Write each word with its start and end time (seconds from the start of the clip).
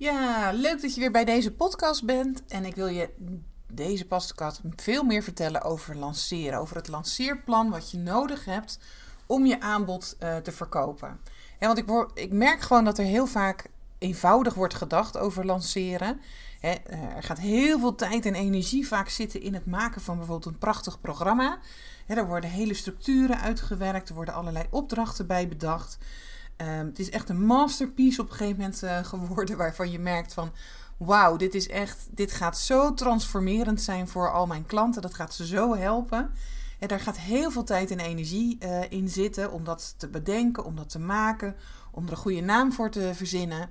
Ja, 0.00 0.50
leuk 0.52 0.82
dat 0.82 0.94
je 0.94 1.00
weer 1.00 1.10
bij 1.10 1.24
deze 1.24 1.52
podcast 1.52 2.04
bent. 2.04 2.44
En 2.48 2.64
ik 2.64 2.74
wil 2.74 2.86
je 2.86 3.10
deze 3.72 4.06
podcast 4.06 4.60
veel 4.76 5.02
meer 5.02 5.22
vertellen 5.22 5.62
over 5.62 5.96
lanceren. 5.96 6.58
Over 6.58 6.76
het 6.76 6.88
lanceerplan 6.88 7.70
wat 7.70 7.90
je 7.90 7.98
nodig 7.98 8.44
hebt 8.44 8.78
om 9.26 9.46
je 9.46 9.60
aanbod 9.60 10.16
uh, 10.22 10.36
te 10.36 10.52
verkopen. 10.52 11.20
En 11.58 11.66
want 11.66 11.78
ik, 11.78 11.88
ik 12.14 12.32
merk 12.32 12.60
gewoon 12.60 12.84
dat 12.84 12.98
er 12.98 13.04
heel 13.04 13.26
vaak 13.26 13.70
eenvoudig 13.98 14.54
wordt 14.54 14.74
gedacht 14.74 15.18
over 15.18 15.46
lanceren. 15.46 16.20
Eh, 16.60 16.70
er 17.16 17.22
gaat 17.22 17.38
heel 17.38 17.78
veel 17.78 17.94
tijd 17.94 18.26
en 18.26 18.34
energie 18.34 18.86
vaak 18.86 19.08
zitten 19.08 19.42
in 19.42 19.54
het 19.54 19.66
maken 19.66 20.00
van 20.00 20.16
bijvoorbeeld 20.16 20.52
een 20.52 20.58
prachtig 20.58 21.00
programma. 21.00 21.58
Er 22.06 22.26
worden 22.26 22.50
hele 22.50 22.74
structuren 22.74 23.40
uitgewerkt, 23.40 24.08
er 24.08 24.14
worden 24.14 24.34
allerlei 24.34 24.66
opdrachten 24.70 25.26
bij 25.26 25.48
bedacht. 25.48 25.98
Um, 26.60 26.86
het 26.86 26.98
is 26.98 27.10
echt 27.10 27.28
een 27.28 27.44
masterpiece 27.44 28.20
op 28.20 28.30
een 28.30 28.36
gegeven 28.36 28.58
moment 28.58 28.82
uh, 28.82 28.98
geworden 29.04 29.56
waarvan 29.56 29.90
je 29.90 29.98
merkt 29.98 30.34
van 30.34 30.52
wauw, 30.96 31.36
dit 31.36 31.54
is 31.54 31.68
echt, 31.68 32.08
dit 32.10 32.32
gaat 32.32 32.58
zo 32.58 32.94
transformerend 32.94 33.82
zijn 33.82 34.08
voor 34.08 34.32
al 34.32 34.46
mijn 34.46 34.66
klanten. 34.66 35.02
Dat 35.02 35.14
gaat 35.14 35.34
ze 35.34 35.46
zo 35.46 35.76
helpen. 35.76 36.30
En 36.78 36.88
daar 36.88 37.00
gaat 37.00 37.18
heel 37.18 37.50
veel 37.50 37.64
tijd 37.64 37.90
en 37.90 38.00
energie 38.00 38.58
uh, 38.62 38.90
in 38.90 39.08
zitten 39.08 39.52
om 39.52 39.64
dat 39.64 39.94
te 39.96 40.08
bedenken, 40.08 40.64
om 40.64 40.76
dat 40.76 40.90
te 40.90 40.98
maken, 40.98 41.56
om 41.90 42.04
er 42.04 42.10
een 42.10 42.16
goede 42.16 42.40
naam 42.40 42.72
voor 42.72 42.90
te 42.90 43.10
verzinnen. 43.14 43.68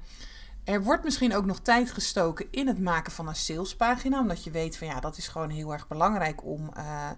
Er 0.64 0.84
wordt 0.84 1.04
misschien 1.04 1.36
ook 1.36 1.46
nog 1.46 1.60
tijd 1.60 1.92
gestoken 1.92 2.48
in 2.52 2.68
het 2.68 2.80
maken 2.80 3.12
van 3.12 3.28
een 3.28 3.36
salespagina, 3.36 4.20
omdat 4.20 4.44
je 4.44 4.52
weet 4.52 4.78
van 4.78 4.88
ja, 4.88 5.00
dat 5.00 5.18
is 5.18 5.28
gewoon 5.28 5.50
heel 5.50 5.74
erg 5.74 5.88
belangrijk 5.88 6.46
om 6.46 6.70
uh, 6.78 7.10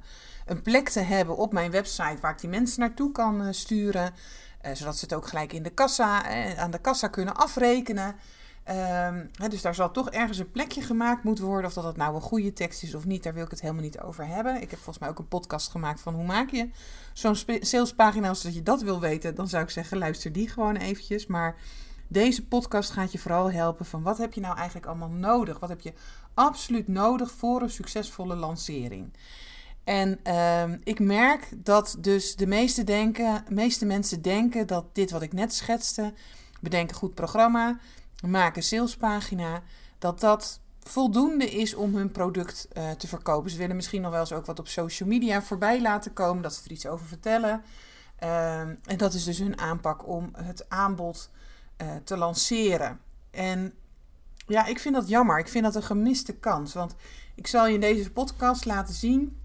een 0.46 0.62
plek 0.62 0.90
te 0.90 1.00
hebben 1.00 1.38
op 1.38 1.54
mijn 1.54 1.72
website 1.72 2.18
waar 2.22 2.32
ik 2.32 2.40
die 2.40 2.50
mensen 2.50 2.80
naartoe 2.80 3.12
kan 3.12 3.54
sturen, 3.54 4.14
zodat 4.74 4.98
ze 4.98 5.06
het 5.06 5.14
ook 5.14 5.28
gelijk 5.28 5.54
in 5.54 5.64
de 5.64 5.70
kassa, 5.70 6.26
aan 6.58 6.72
de 6.72 6.82
kassa 6.82 7.08
kunnen 7.08 7.36
afrekenen. 7.36 8.16
Hè, 9.34 9.48
dus 9.50 9.62
daar 9.62 9.76
zal 9.76 9.92
toch 9.92 10.10
ergens 10.10 10.38
een 10.38 10.52
plekje 10.52 10.82
gemaakt 10.82 11.24
moeten 11.24 11.46
worden. 11.46 11.66
Of 11.66 11.74
dat 11.74 11.84
het 11.84 11.98
nou 11.98 12.16
een 12.16 12.22
goede 12.22 12.54
tekst 12.54 12.84
is 12.84 12.96
of 12.96 13.06
niet, 13.06 13.24
daar 13.24 13.34
wil 13.34 13.44
ik 13.44 13.52
het 13.52 13.62
helemaal 13.62 13.84
niet 13.84 14.00
over 14.00 14.28
hebben. 14.28 14.56
Ik 14.56 14.70
heb 14.70 14.80
volgens 14.80 15.00
mij 15.00 15.10
ook 15.10 15.20
een 15.20 15.28
podcast 15.28 15.70
gemaakt 15.72 16.02
van 16.02 16.14
hoe 16.14 16.26
maak 16.26 16.50
je 16.50 16.70
zo'n 17.14 17.36
salespagina. 17.60 18.28
Als 18.28 18.42
je 18.42 18.64
dat 18.64 18.82
wil 18.82 19.00
weten, 19.00 19.36
dan 19.36 19.48
zou 19.48 19.64
ik 19.64 19.70
zeggen, 19.70 19.98
luister 19.98 20.32
die 20.32 20.50
gewoon 20.50 20.76
eventjes. 20.76 21.26
Maar 21.26 21.56
deze 22.08 22.46
podcast 22.48 22.92
gaat 22.92 23.12
je 23.12 23.20
vooral 23.20 23.52
helpen 23.52 23.86
van 23.86 24.02
wat 24.02 24.18
heb 24.18 24.34
je 24.34 24.42
nou 24.42 24.56
eigenlijk 24.56 24.86
allemaal 24.86 25.10
nodig? 25.10 25.60
Wat 25.60 25.70
heb 25.70 25.82
je 25.82 25.94
absoluut 26.34 26.88
nodig 26.88 27.32
voor 27.32 27.62
een 27.62 27.70
succesvolle 27.70 28.36
lancering? 28.36 29.14
En 29.84 30.20
uh, 30.28 30.64
ik 30.84 31.00
merk 31.00 31.50
dat 31.56 31.96
dus 32.00 32.36
de 32.36 32.48
meeste, 32.48 32.84
denken, 32.84 33.44
meeste 33.50 33.86
mensen 33.86 34.22
denken 34.22 34.68
dat 34.68 34.86
dit 34.96 35.12
wat 35.12 35.22
ik 35.22 35.34
net 35.34 35.54
schetste, 35.54 36.14
bedenk 36.60 36.90
een 36.90 36.96
goed 36.96 37.14
programma, 37.14 37.80
maak 38.26 38.56
een 38.56 38.64
salespagina, 38.64 39.62
dat 39.98 40.20
dat 40.20 40.60
voldoende 40.84 41.50
is 41.50 41.74
om 41.74 41.96
hun 41.96 42.12
product 42.12 42.68
uh, 42.74 42.92
te 42.92 43.08
verkopen. 43.08 43.52
Ze 43.52 43.58
willen 43.58 43.76
misschien 43.76 44.02
nog 44.02 44.12
wel 44.12 44.20
eens 44.20 44.34
ook 44.34 44.46
wat 44.46 44.60
op 44.60 44.68
social 44.68 45.10
media 45.10 45.42
voorbij 45.42 45.82
laten 45.82 46.14
komen, 46.14 46.44
dat 46.44 46.54
ze 46.54 46.62
er 46.66 46.72
iets 46.72 46.88
over 46.88 47.06
vertellen. 47.06 47.64
Uh, 48.24 48.60
en 48.60 48.98
dat 48.98 49.14
is 49.14 49.24
dus 49.24 49.40
hun 49.40 49.60
aanpak 49.60 50.08
om 50.08 50.30
het 50.34 50.70
aanbod 50.70 51.30
uh, 51.82 51.88
te 52.04 52.18
lanceren. 52.18 53.00
En 53.32 53.74
ja, 54.48 54.66
ik 54.66 54.80
vind 54.80 54.96
dat 54.96 55.08
jammer. 55.08 55.40
Ik 55.40 55.48
vind 55.48 55.64
dat 55.64 55.76
een 55.76 55.84
gemiste 55.84 56.34
kans. 56.34 56.74
Want 56.74 56.96
ik 57.36 57.48
zal 57.48 57.68
je 57.68 57.74
in 57.74 57.80
deze 57.80 58.12
podcast 58.12 58.66
laten 58.66 58.94
zien 58.94 59.41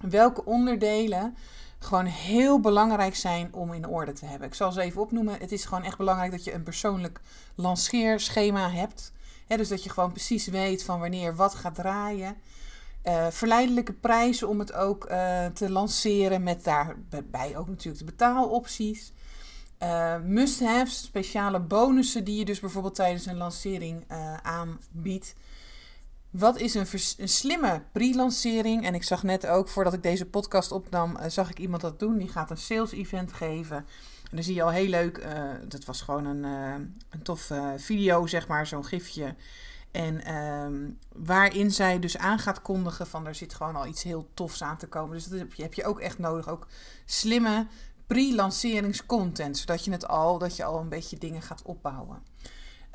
welke 0.00 0.44
onderdelen 0.44 1.36
gewoon 1.78 2.04
heel 2.04 2.60
belangrijk 2.60 3.16
zijn 3.16 3.54
om 3.54 3.72
in 3.72 3.88
orde 3.88 4.12
te 4.12 4.26
hebben. 4.26 4.48
Ik 4.48 4.54
zal 4.54 4.72
ze 4.72 4.80
even 4.80 5.00
opnoemen. 5.00 5.38
Het 5.38 5.52
is 5.52 5.64
gewoon 5.64 5.84
echt 5.84 5.96
belangrijk 5.96 6.30
dat 6.30 6.44
je 6.44 6.52
een 6.52 6.62
persoonlijk 6.62 7.20
lanceerschema 7.54 8.70
hebt. 8.70 9.12
dus 9.46 9.68
dat 9.68 9.84
je 9.84 9.90
gewoon 9.90 10.12
precies 10.12 10.46
weet 10.46 10.84
van 10.84 11.00
wanneer 11.00 11.36
wat 11.36 11.54
gaat 11.54 11.74
draaien. 11.74 12.36
Uh, 13.04 13.26
verleidelijke 13.30 13.92
prijzen 13.92 14.48
om 14.48 14.58
het 14.58 14.72
ook 14.72 15.10
uh, 15.10 15.46
te 15.46 15.70
lanceren 15.70 16.42
met 16.42 16.64
daarbij 16.64 17.56
ook 17.56 17.68
natuurlijk 17.68 17.98
de 17.98 18.04
betaalopties. 18.04 19.12
Uh, 19.82 20.20
must-haves, 20.24 21.02
speciale 21.02 21.60
bonussen 21.60 22.24
die 22.24 22.38
je 22.38 22.44
dus 22.44 22.60
bijvoorbeeld 22.60 22.94
tijdens 22.94 23.26
een 23.26 23.36
lancering 23.36 24.04
aanbiedt. 24.42 25.34
Wat 26.30 26.58
is 26.58 26.74
een, 26.74 26.86
slimme 27.28 27.82
pre-lancering? 27.92 28.84
En 28.84 28.94
ik 28.94 29.02
zag 29.02 29.22
net 29.22 29.46
ook, 29.46 29.68
voordat 29.68 29.92
ik 29.92 30.02
deze 30.02 30.26
podcast 30.26 30.72
opnam, 30.72 31.16
uh, 31.16 31.24
zag 31.28 31.50
ik 31.50 31.58
iemand 31.58 31.82
dat 31.82 31.98
doen. 31.98 32.18
Die 32.18 32.28
gaat 32.28 32.50
een 32.50 32.56
sales 32.56 32.92
event 32.92 33.32
geven. 33.32 33.76
En 33.76 34.36
dan 34.36 34.42
zie 34.42 34.54
je 34.54 34.62
al 34.62 34.70
heel 34.70 34.88
leuk, 34.88 35.18
uh, 35.18 35.50
dat 35.68 35.84
was 35.84 36.02
gewoon 36.02 36.24
een, 36.24 36.44
uh, 36.44 36.86
een 37.10 37.22
tof 37.22 37.50
video, 37.76 38.26
zeg 38.26 38.48
maar, 38.48 38.66
zo'n 38.66 38.84
gifje. 38.84 39.34
En 39.90 40.24
ehm, 40.24 40.90
waarin 41.12 41.70
zij 41.70 41.98
dus 41.98 42.18
aan 42.18 42.38
gaat 42.38 42.62
kondigen 42.62 43.06
van 43.06 43.26
er 43.26 43.34
zit 43.34 43.54
gewoon 43.54 43.76
al 43.76 43.86
iets 43.86 44.02
heel 44.02 44.28
tofs 44.34 44.62
aan 44.62 44.76
te 44.76 44.86
komen. 44.86 45.14
Dus 45.14 45.26
dat 45.26 45.38
heb 45.38 45.54
je, 45.54 45.62
heb 45.62 45.74
je 45.74 45.84
ook 45.84 46.00
echt 46.00 46.18
nodig. 46.18 46.48
Ook 46.48 46.66
slimme 47.04 47.66
pre-lanceringscontent. 48.06 49.58
Zodat 49.58 49.84
je 49.84 49.90
het 49.90 50.08
al, 50.08 50.38
dat 50.38 50.56
je 50.56 50.64
al 50.64 50.80
een 50.80 50.88
beetje 50.88 51.18
dingen 51.18 51.42
gaat 51.42 51.62
opbouwen. 51.62 52.22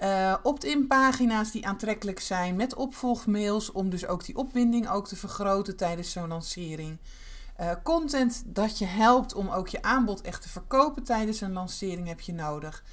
Uh, 0.04 0.36
opt-in 0.44 0.88
pagina's 0.88 1.52
die 1.52 1.68
aantrekkelijk 1.68 2.20
zijn 2.20 2.56
met 2.56 2.76
opvolgmails 2.76 3.72
om 3.72 3.90
dus 3.90 4.08
ook 4.08 4.26
die 4.26 4.36
opwinding 4.36 4.90
ook 4.90 5.08
te 5.08 5.16
vergroten 5.16 5.78
tijdens 5.78 6.12
zo'n 6.12 6.28
lancering. 6.28 6.98
Uh, 7.60 7.72
content 7.84 8.44
dat 8.46 8.78
je 8.78 8.86
helpt 8.86 9.34
om 9.34 9.50
ook 9.50 9.68
je 9.68 9.82
aanbod 9.82 10.22
echt 10.22 10.42
te 10.42 10.50
verkopen 10.50 11.04
tijdens 11.04 11.42
een 11.42 11.54
lancering 11.54 12.08
heb 12.08 12.20
je 12.20 12.34
nodig. 12.34 12.84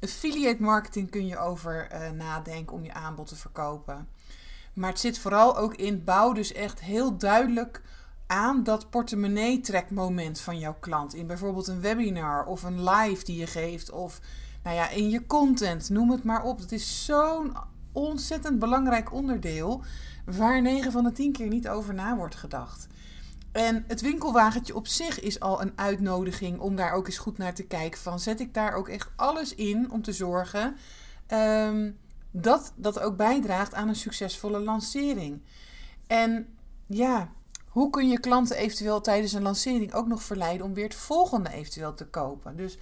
Affiliate 0.00 0.62
marketing 0.62 1.10
kun 1.10 1.26
je 1.26 1.38
over 1.38 1.88
uh, 1.92 2.10
nadenken 2.10 2.76
om 2.76 2.84
je 2.84 2.92
aanbod 2.92 3.26
te 3.26 3.36
verkopen. 3.36 4.08
Maar 4.72 4.90
het 4.90 5.00
zit 5.00 5.18
vooral 5.18 5.56
ook 5.56 5.74
in 5.74 6.04
bouw 6.04 6.32
dus 6.32 6.52
echt 6.52 6.80
heel 6.80 7.16
duidelijk 7.16 7.82
aan 8.26 8.62
dat 8.62 8.90
portemonnee 8.90 9.60
trekmoment 9.60 10.40
van 10.40 10.58
jouw 10.58 10.76
klant. 10.80 11.14
In 11.14 11.26
bijvoorbeeld 11.26 11.66
een 11.66 11.80
webinar 11.80 12.44
of 12.44 12.62
een 12.62 12.90
live 12.90 13.24
die 13.24 13.38
je 13.38 13.46
geeft 13.46 13.90
of 13.90 14.20
nou 14.68 14.80
ja, 14.80 14.88
in 14.88 15.10
je 15.10 15.26
content, 15.26 15.90
noem 15.90 16.10
het 16.10 16.24
maar 16.24 16.42
op. 16.42 16.58
Het 16.58 16.72
is 16.72 17.04
zo'n 17.04 17.56
ontzettend 17.92 18.58
belangrijk 18.58 19.12
onderdeel 19.12 19.82
waar 20.24 20.62
9 20.62 20.92
van 20.92 21.04
de 21.04 21.12
10 21.12 21.32
keer 21.32 21.48
niet 21.48 21.68
over 21.68 21.94
na 21.94 22.16
wordt 22.16 22.34
gedacht. 22.34 22.86
En 23.52 23.84
het 23.86 24.00
winkelwagentje 24.00 24.74
op 24.74 24.86
zich 24.86 25.20
is 25.20 25.40
al 25.40 25.62
een 25.62 25.72
uitnodiging 25.74 26.58
om 26.58 26.76
daar 26.76 26.92
ook 26.92 27.06
eens 27.06 27.18
goed 27.18 27.38
naar 27.38 27.54
te 27.54 27.62
kijken. 27.62 28.00
Van 28.00 28.20
zet 28.20 28.40
ik 28.40 28.54
daar 28.54 28.72
ook 28.72 28.88
echt 28.88 29.10
alles 29.16 29.54
in 29.54 29.90
om 29.90 30.02
te 30.02 30.12
zorgen 30.12 30.76
um, 31.28 31.98
dat 32.30 32.72
dat 32.76 33.00
ook 33.00 33.16
bijdraagt 33.16 33.74
aan 33.74 33.88
een 33.88 33.96
succesvolle 33.96 34.60
lancering. 34.60 35.42
En 36.06 36.46
ja, 36.86 37.30
hoe 37.68 37.90
kun 37.90 38.08
je 38.08 38.20
klanten 38.20 38.56
eventueel 38.56 39.00
tijdens 39.00 39.32
een 39.32 39.42
lancering 39.42 39.94
ook 39.94 40.06
nog 40.06 40.22
verleiden 40.22 40.66
om 40.66 40.74
weer 40.74 40.84
het 40.84 40.94
volgende 40.94 41.50
eventueel 41.50 41.94
te 41.94 42.06
kopen? 42.06 42.56
Dus 42.56 42.78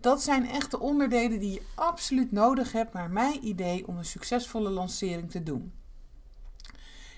dat 0.00 0.22
zijn 0.22 0.50
echt 0.50 0.70
de 0.70 0.80
onderdelen 0.80 1.40
die 1.40 1.52
je 1.52 1.62
absoluut 1.74 2.32
nodig 2.32 2.72
hebt, 2.72 2.92
naar 2.92 3.10
mijn 3.10 3.46
idee, 3.46 3.86
om 3.86 3.98
een 3.98 4.04
succesvolle 4.04 4.70
lancering 4.70 5.30
te 5.30 5.42
doen. 5.42 5.72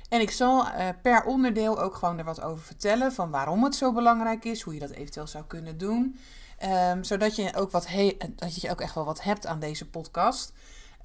En 0.09 0.21
ik 0.21 0.31
zal 0.31 0.67
uh, 0.67 0.89
per 1.03 1.25
onderdeel 1.25 1.81
ook 1.81 1.95
gewoon 1.95 2.19
er 2.19 2.25
wat 2.25 2.41
over 2.41 2.65
vertellen 2.65 3.13
van 3.13 3.31
waarom 3.31 3.65
het 3.65 3.75
zo 3.75 3.93
belangrijk 3.93 4.45
is, 4.45 4.63
hoe 4.63 4.75
je 4.75 4.81
dat 4.81 4.91
eventueel 4.91 5.27
zou 5.27 5.45
kunnen 5.45 5.79
doen. 5.79 6.19
Um, 6.65 7.05
zodat 7.05 7.37
je 7.37 7.55
ook 7.55 7.71
wat 7.71 7.89
dat 8.37 8.61
je 8.61 8.71
ook 8.71 8.81
echt 8.81 8.95
wel 8.95 9.05
wat 9.05 9.23
hebt 9.23 9.47
aan 9.47 9.61
deze 9.61 9.89
podcast. 9.89 10.53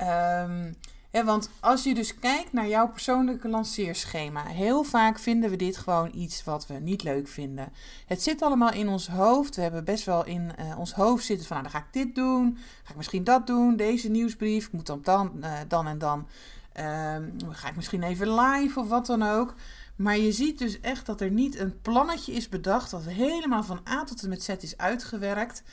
Um, 0.02 0.76
want 1.26 1.50
als 1.60 1.84
je 1.84 1.94
dus 1.94 2.20
kijkt 2.20 2.54
naar 2.54 2.68
jouw 2.68 2.88
persoonlijke 2.88 3.48
lanceerschema, 3.48 4.46
heel 4.46 4.84
vaak 4.84 5.20
vinden 5.20 5.50
we 5.50 5.56
dit 5.56 5.78
gewoon 5.78 6.12
iets 6.14 6.44
wat 6.44 6.68
we 6.68 6.74
niet 6.74 7.04
leuk 7.04 7.28
vinden. 7.28 7.70
Het 8.06 8.24
zit 8.24 8.42
allemaal 8.42 8.72
in 8.72 8.88
ons 8.88 9.08
hoofd. 9.08 9.56
We 9.56 9.62
hebben 9.62 9.84
best 9.84 10.06
wel 10.06 10.26
in 10.26 10.52
uh, 10.60 10.80
ons 10.80 10.94
hoofd 10.94 11.26
zitten 11.26 11.48
van, 11.48 11.58
nou, 11.58 11.72
dan 11.72 11.82
ga 11.82 11.88
ik 11.88 11.94
dit 11.94 12.16
doen, 12.16 12.58
ga 12.84 12.90
ik 12.90 12.96
misschien 12.96 13.24
dat 13.24 13.48
doen, 13.48 13.76
deze 13.76 14.10
nieuwsbrief, 14.10 14.66
ik 14.66 14.72
moet 14.72 14.86
dan 14.86 15.00
dan, 15.02 15.32
uh, 15.42 15.52
dan 15.68 15.88
en 15.88 15.98
dan, 15.98 16.28
uh, 16.80 17.16
ga 17.50 17.68
ik 17.68 17.76
misschien 17.76 18.04
even 18.04 18.34
live 18.40 18.80
of 18.80 18.88
wat 18.88 19.06
dan 19.06 19.24
ook. 19.24 19.56
Maar 19.96 20.18
je 20.18 20.32
ziet 20.32 20.58
dus 20.58 20.80
echt 20.80 21.06
dat 21.06 21.22
er 21.22 21.32
niet 21.32 21.60
een 21.60 21.82
plannetje 21.82 22.34
is 22.34 22.50
bedacht 22.50 22.92
dat 22.92 23.04
helemaal 23.04 23.64
van 23.64 23.80
A 23.90 24.04
tot 24.04 24.24
en 24.24 24.30
met 24.30 24.44
Z 24.44 24.48
is 24.48 24.78
uitgewerkt. 24.78 25.64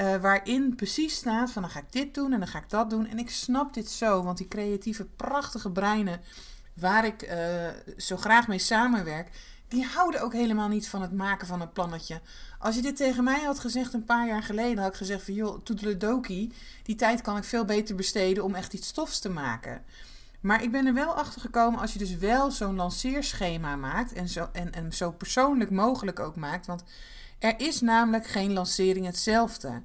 Uh, 0.00 0.16
waarin 0.16 0.74
precies 0.74 1.14
staat 1.14 1.50
van 1.50 1.62
dan 1.62 1.70
ga 1.70 1.78
ik 1.78 1.92
dit 1.92 2.14
doen 2.14 2.32
en 2.32 2.38
dan 2.38 2.48
ga 2.48 2.58
ik 2.58 2.70
dat 2.70 2.90
doen. 2.90 3.06
En 3.06 3.18
ik 3.18 3.30
snap 3.30 3.74
dit 3.74 3.90
zo, 3.90 4.22
want 4.22 4.38
die 4.38 4.48
creatieve, 4.48 5.04
prachtige 5.04 5.70
breinen 5.70 6.20
waar 6.74 7.06
ik 7.06 7.22
uh, 7.22 7.36
zo 7.96 8.16
graag 8.16 8.48
mee 8.48 8.58
samenwerk, 8.58 9.30
die 9.68 9.84
houden 9.84 10.22
ook 10.22 10.32
helemaal 10.32 10.68
niet 10.68 10.88
van 10.88 11.02
het 11.02 11.12
maken 11.12 11.46
van 11.46 11.60
een 11.60 11.72
plannetje. 11.72 12.20
Als 12.58 12.74
je 12.74 12.82
dit 12.82 12.96
tegen 12.96 13.24
mij 13.24 13.40
had 13.40 13.58
gezegd 13.58 13.94
een 13.94 14.04
paar 14.04 14.26
jaar 14.26 14.42
geleden, 14.42 14.78
had 14.78 14.92
ik 14.92 14.98
gezegd 14.98 15.24
van 15.24 15.34
joh, 15.34 15.60
toedeledokie, 15.62 16.52
die 16.82 16.94
tijd 16.94 17.20
kan 17.20 17.36
ik 17.36 17.44
veel 17.44 17.64
beter 17.64 17.94
besteden 17.94 18.44
om 18.44 18.54
echt 18.54 18.72
iets 18.72 18.88
stofs 18.88 19.18
te 19.18 19.28
maken. 19.28 19.84
Maar 20.40 20.62
ik 20.62 20.70
ben 20.70 20.86
er 20.86 20.94
wel 20.94 21.14
achter 21.14 21.40
gekomen 21.40 21.80
als 21.80 21.92
je 21.92 21.98
dus 21.98 22.16
wel 22.16 22.50
zo'n 22.50 22.76
lanceerschema 22.76 23.76
maakt 23.76 24.12
en 24.12 24.28
zo, 24.28 24.48
en, 24.52 24.72
en 24.72 24.92
zo 24.92 25.10
persoonlijk 25.10 25.70
mogelijk 25.70 26.20
ook 26.20 26.36
maakt. 26.36 26.66
Want 26.66 26.84
er 27.38 27.60
is 27.60 27.80
namelijk 27.80 28.26
geen 28.26 28.52
lancering 28.52 29.06
hetzelfde. 29.06 29.82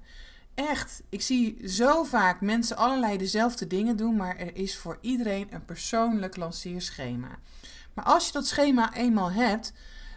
Echt, 0.55 1.03
ik 1.09 1.21
zie 1.21 1.69
zo 1.69 2.03
vaak 2.03 2.41
mensen 2.41 2.77
allerlei 2.77 3.17
dezelfde 3.17 3.67
dingen 3.67 3.95
doen, 3.95 4.15
maar 4.15 4.37
er 4.37 4.55
is 4.55 4.77
voor 4.77 4.97
iedereen 5.01 5.47
een 5.49 5.65
persoonlijk 5.65 6.37
lanceerschema. 6.37 7.39
Maar 7.93 8.05
als 8.05 8.25
je 8.25 8.31
dat 8.31 8.47
schema 8.47 8.93
eenmaal 8.93 9.31
hebt, 9.31 9.73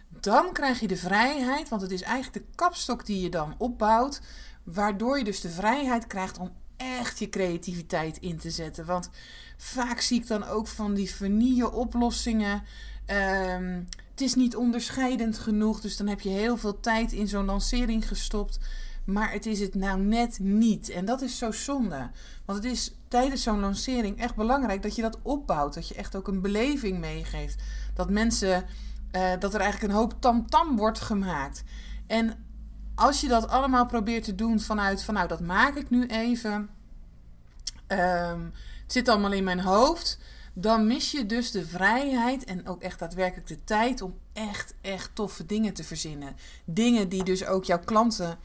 dan 0.09 0.53
krijg 0.53 0.81
je 0.81 0.87
de 0.87 0.97
vrijheid, 0.97 1.69
want 1.69 1.83
het 1.83 1.91
is 1.91 2.03
eigenlijk 2.03 2.47
de 2.47 2.55
kapstok 2.55 3.06
die 3.06 3.21
je 3.21 3.29
dan 3.29 3.55
opbouwt, 3.59 4.21
waardoor 4.65 5.19
je 5.19 5.25
dus 5.25 5.41
de 5.41 5.50
vrijheid 5.50 6.06
krijgt 6.06 6.38
om 6.38 6.53
echt 6.77 7.19
je 7.19 7.29
creativiteit 7.29 8.19
in 8.19 8.38
te 8.38 8.50
zetten. 8.50 8.87
Want 8.87 9.11
vaak 9.56 10.00
zie 10.00 10.21
ik 10.21 10.27
dan 10.27 10.44
ook 10.44 10.67
van 10.67 10.94
die 10.94 11.11
vernieuwen 11.11 11.73
oplossingen. 11.73 12.62
Ehm, 13.06 13.83
het 14.16 14.24
is 14.24 14.34
niet 14.34 14.56
onderscheidend 14.56 15.38
genoeg, 15.38 15.80
dus 15.80 15.96
dan 15.96 16.06
heb 16.06 16.20
je 16.20 16.28
heel 16.28 16.56
veel 16.56 16.80
tijd 16.80 17.12
in 17.12 17.28
zo'n 17.28 17.44
lancering 17.44 18.08
gestopt. 18.08 18.58
Maar 19.04 19.32
het 19.32 19.46
is 19.46 19.60
het 19.60 19.74
nou 19.74 20.00
net 20.00 20.38
niet. 20.38 20.88
En 20.88 21.04
dat 21.04 21.20
is 21.20 21.38
zo 21.38 21.52
zonde. 21.52 22.10
Want 22.44 22.62
het 22.62 22.72
is 22.72 22.94
tijdens 23.08 23.42
zo'n 23.42 23.60
lancering 23.60 24.18
echt 24.18 24.34
belangrijk 24.34 24.82
dat 24.82 24.96
je 24.96 25.02
dat 25.02 25.18
opbouwt. 25.22 25.74
Dat 25.74 25.88
je 25.88 25.94
echt 25.94 26.16
ook 26.16 26.28
een 26.28 26.40
beleving 26.40 26.98
meegeeft. 26.98 27.62
Dat 27.94 28.10
mensen, 28.10 28.64
uh, 29.12 29.30
dat 29.38 29.54
er 29.54 29.60
eigenlijk 29.60 29.92
een 29.92 29.98
hoop 29.98 30.14
tamtam 30.20 30.66
-tam 30.66 30.76
wordt 30.76 31.00
gemaakt. 31.00 31.62
En 32.06 32.44
als 32.94 33.20
je 33.20 33.28
dat 33.28 33.48
allemaal 33.48 33.86
probeert 33.86 34.24
te 34.24 34.34
doen 34.34 34.60
vanuit 34.60 35.02
van 35.02 35.14
nou 35.14 35.28
dat 35.28 35.40
maak 35.40 35.76
ik 35.76 35.90
nu 35.90 36.06
even. 36.06 36.68
Um, 37.88 38.52
het 38.82 38.92
zit 38.92 39.08
allemaal 39.08 39.32
in 39.32 39.44
mijn 39.44 39.60
hoofd. 39.60 40.18
Dan 40.58 40.87
mis 40.87 41.11
je 41.11 41.26
dus 41.26 41.50
de 41.50 41.67
vrijheid 41.67 42.44
en 42.44 42.67
ook 42.67 42.82
echt 42.82 42.99
daadwerkelijk 42.99 43.47
de 43.47 43.64
tijd 43.64 44.03
om 44.03 44.19
echt, 44.32 44.75
echt 44.81 45.11
toffe 45.14 45.47
dingen 45.47 45.75
te 45.75 45.85
verzinnen. 45.85 46.37
Dingen 46.64 47.08
die 47.08 47.25
dus 47.25 47.47
ook 47.47 47.64
jouw 47.64 47.81
klanten 47.85 48.38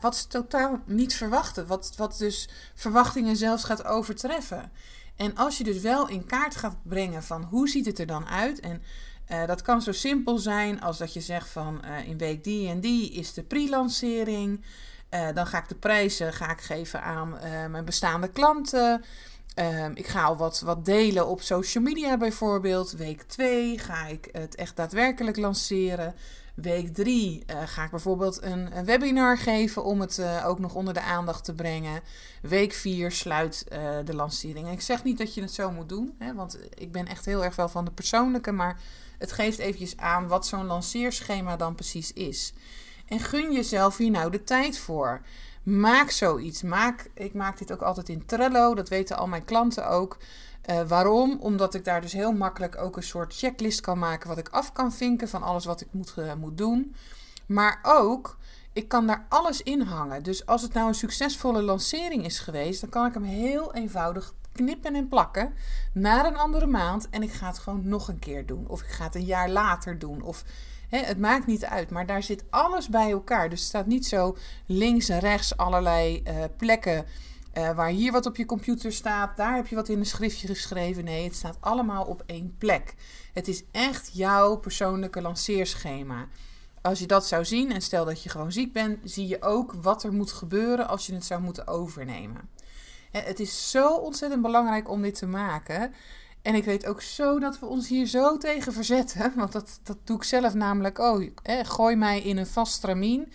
wat 0.00 0.16
ze 0.16 0.26
totaal 0.26 0.80
niet 0.86 1.14
verwachten. 1.14 1.66
Wat, 1.66 1.92
wat 1.96 2.18
dus 2.18 2.48
verwachtingen 2.74 3.36
zelfs 3.36 3.64
gaat 3.64 3.84
overtreffen. 3.84 4.72
En 5.16 5.36
als 5.36 5.58
je 5.58 5.64
dus 5.64 5.80
wel 5.80 6.08
in 6.08 6.26
kaart 6.26 6.56
gaat 6.56 6.76
brengen 6.82 7.22
van 7.22 7.42
hoe 7.42 7.68
ziet 7.68 7.86
het 7.86 7.98
er 7.98 8.06
dan 8.06 8.26
uit. 8.26 8.60
En 8.60 8.82
uh, 9.28 9.46
dat 9.46 9.62
kan 9.62 9.82
zo 9.82 9.92
simpel 9.92 10.38
zijn 10.38 10.80
als 10.80 10.98
dat 10.98 11.12
je 11.12 11.20
zegt 11.20 11.48
van 11.48 11.82
uh, 11.84 12.08
in 12.08 12.18
week 12.18 12.44
die 12.44 12.68
en 12.68 12.80
die 12.80 13.12
is 13.12 13.32
de 13.34 13.42
pre-lancering. 13.42 14.64
Uh, 15.10 15.28
dan 15.34 15.46
ga 15.46 15.58
ik 15.58 15.68
de 15.68 15.74
prijzen 15.74 16.32
ga 16.32 16.50
ik 16.50 16.60
geven 16.60 17.02
aan 17.02 17.30
mijn 17.70 17.84
bestaande 17.84 18.28
klanten. 18.28 19.04
Ehm, 19.54 19.92
ik 19.94 20.06
ga 20.06 20.24
al 20.24 20.36
wat, 20.36 20.60
wat 20.60 20.84
delen 20.84 21.26
op 21.26 21.40
social 21.40 21.84
media 21.84 22.16
bijvoorbeeld. 22.16 22.92
Week 22.92 23.22
2 23.22 23.78
ga 23.78 24.06
ik 24.06 24.28
het 24.32 24.54
echt 24.54 24.76
daadwerkelijk 24.76 25.36
lanceren. 25.36 26.14
Week 26.54 26.94
3 26.94 27.42
uh, 27.46 27.62
eh, 27.62 27.68
ga 27.68 27.84
ik 27.84 27.90
bijvoorbeeld 27.90 28.42
een, 28.42 28.76
een, 28.76 28.84
webinar 28.84 29.38
geven 29.38 29.84
om 29.84 30.00
het 30.00 30.18
uh, 30.18 30.46
ook 30.46 30.58
nog 30.58 30.74
onder 30.74 30.94
de 30.94 31.00
aandacht 31.00 31.44
te 31.44 31.54
brengen. 31.54 32.00
Week 32.42 32.72
4 32.72 33.12
sluit 33.12 33.64
uh, 33.72 33.78
de 34.04 34.14
lancering. 34.14 34.70
Ik 34.70 34.80
zeg 34.80 35.04
niet 35.04 35.18
dat 35.18 35.34
je 35.34 35.40
het 35.40 35.52
zo 35.52 35.70
moet 35.70 35.88
doen, 35.88 36.14
hè, 36.18 36.34
want 36.34 36.58
ik 36.74 36.92
ben 36.92 37.06
echt 37.06 37.24
heel 37.24 37.44
erg 37.44 37.56
wel 37.56 37.68
van 37.68 37.84
de 37.84 37.90
persoonlijke, 37.90 38.52
maar 38.52 38.80
het 39.18 39.32
geeft 39.32 39.58
eventjes 39.58 39.96
aan 39.96 40.28
wat 40.28 40.46
zo'n 40.46 40.66
lanceerschema 40.66 41.56
dan 41.56 41.74
precies 41.74 42.12
is. 42.12 42.52
En 43.08 43.20
gun 43.20 43.52
jezelf 43.52 43.96
hier 43.96 44.10
nou 44.10 44.30
de 44.30 44.44
tijd 44.44 44.78
voor. 44.78 45.20
Maak 45.64 46.10
zoiets. 46.10 46.62
Maak, 46.62 47.10
ik 47.14 47.34
maak 47.34 47.58
dit 47.58 47.72
ook 47.72 47.82
altijd 47.82 48.08
in 48.08 48.26
Trello, 48.26 48.74
dat 48.74 48.88
weten 48.88 49.16
al 49.16 49.26
mijn 49.26 49.44
klanten 49.44 49.88
ook. 49.88 50.18
Uh, 50.70 50.82
waarom? 50.82 51.36
Omdat 51.40 51.74
ik 51.74 51.84
daar 51.84 52.00
dus 52.00 52.12
heel 52.12 52.32
makkelijk 52.32 52.76
ook 52.76 52.96
een 52.96 53.02
soort 53.02 53.36
checklist 53.36 53.80
kan 53.80 53.98
maken 53.98 54.28
wat 54.28 54.38
ik 54.38 54.48
af 54.48 54.72
kan 54.72 54.92
vinken 54.92 55.28
van 55.28 55.42
alles 55.42 55.64
wat 55.64 55.80
ik 55.80 55.88
moet, 55.90 56.14
uh, 56.18 56.34
moet 56.34 56.58
doen. 56.58 56.94
Maar 57.46 57.78
ook, 57.82 58.36
ik 58.72 58.88
kan 58.88 59.06
daar 59.06 59.26
alles 59.28 59.62
in 59.62 59.80
hangen. 59.80 60.22
Dus 60.22 60.46
als 60.46 60.62
het 60.62 60.72
nou 60.72 60.88
een 60.88 60.94
succesvolle 60.94 61.62
lancering 61.62 62.24
is 62.24 62.38
geweest, 62.38 62.80
dan 62.80 62.90
kan 62.90 63.06
ik 63.06 63.14
hem 63.14 63.22
heel 63.22 63.74
eenvoudig 63.74 64.34
knippen 64.52 64.94
en 64.94 65.08
plakken 65.08 65.54
naar 65.92 66.26
een 66.26 66.36
andere 66.36 66.66
maand. 66.66 67.10
En 67.10 67.22
ik 67.22 67.32
ga 67.32 67.46
het 67.46 67.58
gewoon 67.58 67.88
nog 67.88 68.08
een 68.08 68.18
keer 68.18 68.46
doen. 68.46 68.66
Of 68.68 68.82
ik 68.82 68.88
ga 68.88 69.04
het 69.04 69.14
een 69.14 69.24
jaar 69.24 69.50
later 69.50 69.98
doen. 69.98 70.22
Of 70.22 70.44
het 70.88 71.18
maakt 71.18 71.46
niet 71.46 71.64
uit. 71.64 71.90
Maar 71.90 72.06
daar 72.06 72.22
zit 72.22 72.44
alles 72.50 72.88
bij 72.88 73.10
elkaar. 73.10 73.48
Dus 73.48 73.58
het 73.58 73.68
staat 73.68 73.86
niet 73.86 74.06
zo 74.06 74.36
links 74.66 75.08
en 75.08 75.18
rechts 75.18 75.56
allerlei 75.56 76.22
uh, 76.28 76.44
plekken 76.56 77.04
uh, 77.58 77.74
waar 77.74 77.88
hier 77.88 78.12
wat 78.12 78.26
op 78.26 78.36
je 78.36 78.46
computer 78.46 78.92
staat, 78.92 79.36
daar 79.36 79.56
heb 79.56 79.66
je 79.66 79.74
wat 79.74 79.88
in 79.88 79.98
een 79.98 80.06
schriftje 80.06 80.46
geschreven. 80.46 81.04
Nee, 81.04 81.24
het 81.24 81.34
staat 81.34 81.56
allemaal 81.60 82.04
op 82.04 82.22
één 82.26 82.54
plek. 82.58 82.94
Het 83.32 83.48
is 83.48 83.62
echt 83.70 84.10
jouw 84.12 84.56
persoonlijke 84.56 85.20
lanceerschema. 85.20 86.28
Als 86.82 86.98
je 86.98 87.06
dat 87.06 87.26
zou 87.26 87.44
zien 87.44 87.72
en 87.72 87.82
stel 87.82 88.04
dat 88.04 88.22
je 88.22 88.28
gewoon 88.28 88.52
ziek 88.52 88.72
bent, 88.72 88.98
zie 89.04 89.26
je 89.26 89.42
ook 89.42 89.72
wat 89.72 90.02
er 90.02 90.12
moet 90.12 90.32
gebeuren 90.32 90.88
als 90.88 91.06
je 91.06 91.14
het 91.14 91.24
zou 91.24 91.40
moeten 91.40 91.66
overnemen. 91.66 92.48
Het 93.10 93.40
is 93.40 93.70
zo 93.70 93.94
ontzettend 93.94 94.42
belangrijk 94.42 94.90
om 94.90 95.02
dit 95.02 95.14
te 95.14 95.26
maken. 95.26 95.94
En 96.44 96.54
ik 96.54 96.64
weet 96.64 96.86
ook 96.86 97.02
zo 97.02 97.38
dat 97.38 97.58
we 97.58 97.66
ons 97.66 97.88
hier 97.88 98.06
zo 98.06 98.36
tegen 98.36 98.72
verzetten. 98.72 99.32
Want 99.36 99.52
dat, 99.52 99.80
dat 99.82 99.98
doe 100.04 100.16
ik 100.16 100.22
zelf 100.22 100.54
namelijk 100.54 100.98
ook. 100.98 101.30
Gooi 101.62 101.96
mij 101.96 102.20
in 102.20 102.36
een 102.36 102.46
vast 102.46 102.72
stramien. 102.72 103.32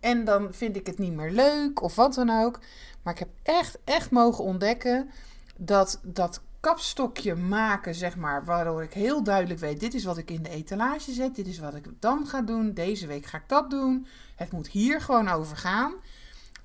En 0.00 0.24
dan 0.24 0.54
vind 0.54 0.76
ik 0.76 0.86
het 0.86 0.98
niet 0.98 1.12
meer 1.12 1.30
leuk 1.30 1.82
of 1.82 1.94
wat 1.94 2.14
dan 2.14 2.30
ook. 2.30 2.58
Maar 3.02 3.12
ik 3.12 3.18
heb 3.18 3.28
echt, 3.42 3.78
echt 3.84 4.10
mogen 4.10 4.44
ontdekken 4.44 5.10
dat 5.56 6.00
dat 6.02 6.40
kapstokje 6.60 7.34
maken, 7.34 7.94
zeg 7.94 8.16
maar, 8.16 8.44
waardoor 8.44 8.82
ik 8.82 8.92
heel 8.92 9.22
duidelijk 9.22 9.60
weet: 9.60 9.80
dit 9.80 9.94
is 9.94 10.04
wat 10.04 10.18
ik 10.18 10.30
in 10.30 10.42
de 10.42 10.50
etalage 10.50 11.12
zet, 11.12 11.34
dit 11.34 11.46
is 11.46 11.58
wat 11.58 11.74
ik 11.74 11.84
dan 11.98 12.26
ga 12.26 12.42
doen, 12.42 12.74
deze 12.74 13.06
week 13.06 13.26
ga 13.26 13.38
ik 13.38 13.48
dat 13.48 13.70
doen. 13.70 14.06
Het 14.36 14.52
moet 14.52 14.68
hier 14.68 15.00
gewoon 15.00 15.28
over 15.28 15.56
gaan. 15.56 15.92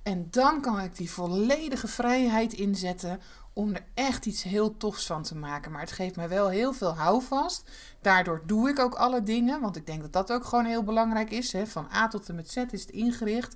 En 0.03 0.27
dan 0.31 0.61
kan 0.61 0.79
ik 0.79 0.95
die 0.95 1.11
volledige 1.11 1.87
vrijheid 1.87 2.53
inzetten 2.53 3.19
om 3.57 3.73
er 3.73 3.85
echt 3.93 4.25
iets 4.25 4.43
heel 4.43 4.77
tofs 4.77 5.05
van 5.05 5.23
te 5.23 5.35
maken. 5.35 5.71
Maar 5.71 5.81
het 5.81 5.91
geeft 5.91 6.15
mij 6.15 6.29
wel 6.29 6.49
heel 6.49 6.73
veel 6.73 6.95
houvast. 6.95 7.69
Daardoor 8.01 8.41
doe 8.45 8.69
ik 8.69 8.79
ook 8.79 8.93
alle 8.93 9.23
dingen, 9.23 9.61
want 9.61 9.75
ik 9.75 9.85
denk 9.85 10.01
dat 10.01 10.13
dat 10.13 10.31
ook 10.31 10.45
gewoon 10.45 10.65
heel 10.65 10.83
belangrijk 10.83 11.31
is. 11.31 11.51
Hè. 11.51 11.67
Van 11.67 11.87
A 11.93 12.07
tot 12.07 12.29
en 12.29 12.35
met 12.35 12.51
Z 12.51 12.55
is 12.55 12.81
het 12.81 12.89
ingericht. 12.89 13.55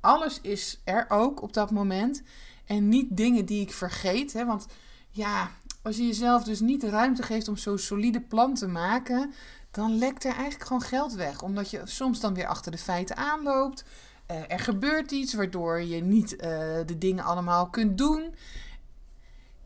Alles 0.00 0.40
is 0.40 0.80
er 0.84 1.06
ook 1.08 1.42
op 1.42 1.52
dat 1.52 1.70
moment. 1.70 2.22
En 2.66 2.88
niet 2.88 3.16
dingen 3.16 3.44
die 3.44 3.60
ik 3.60 3.72
vergeet. 3.72 4.32
Hè? 4.32 4.44
Want 4.44 4.66
ja, 5.10 5.50
als 5.82 5.96
je 5.96 6.06
jezelf 6.06 6.44
dus 6.44 6.60
niet 6.60 6.80
de 6.80 6.90
ruimte 6.90 7.22
geeft 7.22 7.48
om 7.48 7.56
zo'n 7.56 7.78
solide 7.78 8.20
plan 8.20 8.54
te 8.54 8.66
maken, 8.66 9.32
dan 9.70 9.98
lekt 9.98 10.24
er 10.24 10.34
eigenlijk 10.34 10.64
gewoon 10.64 10.82
geld 10.82 11.12
weg. 11.12 11.42
Omdat 11.42 11.70
je 11.70 11.80
soms 11.84 12.20
dan 12.20 12.34
weer 12.34 12.46
achter 12.46 12.72
de 12.72 12.78
feiten 12.78 13.16
aanloopt. 13.16 13.84
Uh, 14.30 14.36
er 14.48 14.60
gebeurt 14.60 15.10
iets 15.10 15.34
waardoor 15.34 15.80
je 15.82 16.02
niet 16.02 16.32
uh, 16.32 16.38
de 16.86 16.98
dingen 16.98 17.24
allemaal 17.24 17.68
kunt 17.68 17.98
doen. 17.98 18.34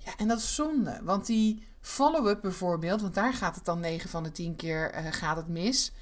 Ja, 0.07 0.17
en 0.17 0.29
dat 0.29 0.39
is 0.39 0.55
zonde. 0.55 1.01
Want 1.03 1.27
die 1.27 1.67
follow-up 1.81 2.41
bijvoorbeeld, 2.43 3.01
want 3.01 3.15
daar 3.15 3.35
gaat 3.35 3.55
het 3.55 3.65
dan 3.65 3.81
9 3.81 4.11
van 4.11 4.23
de 4.23 4.33
10 4.33 4.57
keer 4.57 4.95
uh, 4.95 5.13
gaat 5.13 5.37
het 5.37 5.49
mis 5.49 5.93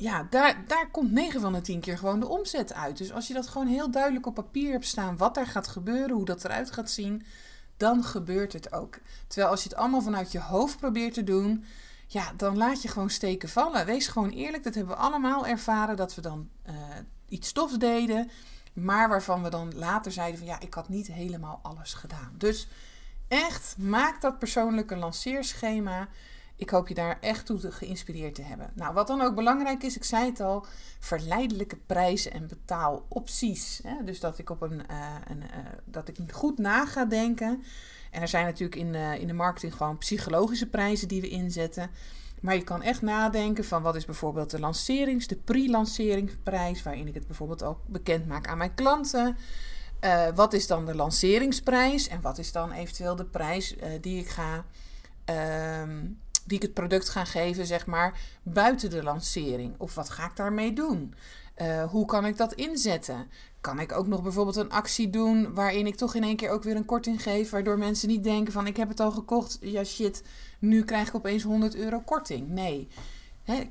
ja, 0.00 0.26
daar, 0.30 0.64
daar 0.66 0.90
komt 0.90 1.12
9 1.12 1.40
van 1.40 1.52
de 1.52 1.60
10 1.60 1.80
keer 1.80 1.98
gewoon 1.98 2.20
de 2.20 2.28
omzet 2.28 2.72
uit. 2.72 2.98
Dus 2.98 3.12
als 3.12 3.26
je 3.26 3.34
dat 3.34 3.48
gewoon 3.48 3.66
heel 3.66 3.90
duidelijk 3.90 4.26
op 4.26 4.34
papier 4.34 4.72
hebt 4.72 4.86
staan, 4.86 5.16
wat 5.16 5.36
er 5.36 5.46
gaat 5.46 5.68
gebeuren, 5.68 6.16
hoe 6.16 6.24
dat 6.24 6.44
eruit 6.44 6.70
gaat 6.70 6.90
zien, 6.90 7.22
dan 7.76 8.04
gebeurt 8.04 8.52
het 8.52 8.72
ook. 8.72 8.98
Terwijl 9.26 9.50
als 9.50 9.62
je 9.62 9.68
het 9.68 9.78
allemaal 9.78 10.02
vanuit 10.02 10.32
je 10.32 10.40
hoofd 10.40 10.78
probeert 10.78 11.14
te 11.14 11.24
doen, 11.24 11.64
ja, 12.06 12.32
dan 12.36 12.56
laat 12.56 12.82
je 12.82 12.88
gewoon 12.88 13.10
steken 13.10 13.48
vallen. 13.48 13.86
Wees 13.86 14.08
gewoon 14.08 14.30
eerlijk, 14.30 14.64
dat 14.64 14.74
hebben 14.74 14.94
we 14.94 15.02
allemaal 15.02 15.46
ervaren, 15.46 15.96
dat 15.96 16.14
we 16.14 16.20
dan 16.20 16.48
uh, 16.68 16.74
iets 17.28 17.48
stofs 17.48 17.78
deden, 17.78 18.30
maar 18.72 19.08
waarvan 19.08 19.42
we 19.42 19.50
dan 19.50 19.72
later 19.74 20.12
zeiden 20.12 20.38
van 20.38 20.48
ja, 20.48 20.60
ik 20.60 20.74
had 20.74 20.88
niet 20.88 21.06
helemaal 21.06 21.60
alles 21.62 21.94
gedaan. 21.94 22.34
Dus 22.38 22.68
echt, 23.30 23.76
maak 23.78 24.20
dat 24.20 24.38
persoonlijke 24.38 24.96
lanceerschema. 24.96 26.08
Ik 26.56 26.70
hoop 26.70 26.88
je 26.88 26.94
daar 26.94 27.18
echt 27.20 27.46
toe 27.46 27.70
geïnspireerd 27.70 28.34
te 28.34 28.42
hebben. 28.42 28.70
Nou, 28.74 28.94
wat 28.94 29.06
dan 29.06 29.20
ook 29.20 29.34
belangrijk 29.34 29.82
is, 29.82 29.96
ik 29.96 30.04
zei 30.04 30.26
het 30.26 30.40
al, 30.40 30.66
verleidelijke 30.98 31.76
prijzen 31.76 32.32
en 32.32 32.48
betaalopties. 32.48 33.80
Hè? 33.82 34.04
Dus 34.04 34.20
dat 34.20 34.38
ik, 34.38 34.50
op 34.50 34.62
een, 34.62 34.82
uh, 34.90 35.14
een 35.28 35.42
uh, 35.42 35.46
dat 35.84 36.08
ik 36.08 36.16
goed 36.32 36.58
na 36.58 36.86
ga 36.86 37.04
denken. 37.04 37.62
En 38.10 38.20
er 38.20 38.28
zijn 38.28 38.44
natuurlijk 38.44 38.80
in, 38.80 38.94
uh, 38.94 39.20
in 39.20 39.26
de 39.26 39.32
marketing 39.32 39.74
gewoon 39.74 39.98
psychologische 39.98 40.68
prijzen 40.68 41.08
die 41.08 41.20
we 41.20 41.28
inzetten. 41.28 41.90
Maar 42.40 42.54
je 42.54 42.64
kan 42.64 42.82
echt 42.82 43.02
nadenken 43.02 43.64
van 43.64 43.82
wat 43.82 43.96
is 43.96 44.04
bijvoorbeeld 44.04 44.50
de 44.50 44.60
lancerings, 44.60 45.26
de 45.26 45.36
pre-lanceringsprijs, 45.36 46.82
waarin 46.82 47.08
ik 47.08 47.14
het 47.14 47.26
bijvoorbeeld 47.26 47.62
ook 47.62 47.78
bekend 47.86 48.26
maak 48.26 48.48
aan 48.48 48.58
mijn 48.58 48.74
klanten. 48.74 49.36
Uh, 50.04 50.26
wat 50.34 50.52
is 50.52 50.66
dan 50.66 50.86
de 50.86 50.94
lanceringsprijs 50.94 52.08
en 52.08 52.20
wat 52.20 52.38
is 52.38 52.52
dan 52.52 52.72
eventueel 52.72 53.16
de 53.16 53.24
prijs 53.24 53.76
uh, 53.76 53.84
die 54.00 54.20
ik 54.20 54.28
ga, 54.28 54.64
uh, 55.30 55.94
die 56.46 56.56
ik 56.56 56.62
het 56.62 56.74
product 56.74 57.08
ga 57.08 57.24
geven, 57.24 57.66
zeg 57.66 57.86
maar, 57.86 58.18
buiten 58.42 58.90
de 58.90 59.02
lancering? 59.02 59.74
Of 59.78 59.94
wat 59.94 60.10
ga 60.10 60.24
ik 60.24 60.36
daarmee 60.36 60.72
doen? 60.72 61.14
Uh, 61.62 61.84
hoe 61.84 62.06
kan 62.06 62.26
ik 62.26 62.36
dat 62.36 62.52
inzetten? 62.52 63.30
Kan 63.60 63.80
ik 63.80 63.92
ook 63.92 64.06
nog 64.06 64.22
bijvoorbeeld 64.22 64.56
een 64.56 64.70
actie 64.70 65.10
doen 65.10 65.54
waarin 65.54 65.86
ik 65.86 65.96
toch 65.96 66.14
in 66.14 66.22
één 66.22 66.36
keer 66.36 66.50
ook 66.50 66.62
weer 66.62 66.76
een 66.76 66.84
korting 66.84 67.22
geef, 67.22 67.50
waardoor 67.50 67.78
mensen 67.78 68.08
niet 68.08 68.24
denken 68.24 68.52
van 68.52 68.66
ik 68.66 68.76
heb 68.76 68.88
het 68.88 69.00
al 69.00 69.10
gekocht, 69.10 69.58
ja 69.60 69.84
shit, 69.84 70.22
nu 70.58 70.84
krijg 70.84 71.08
ik 71.08 71.14
opeens 71.14 71.42
100 71.42 71.74
euro 71.74 72.00
korting. 72.00 72.48
Nee. 72.48 72.88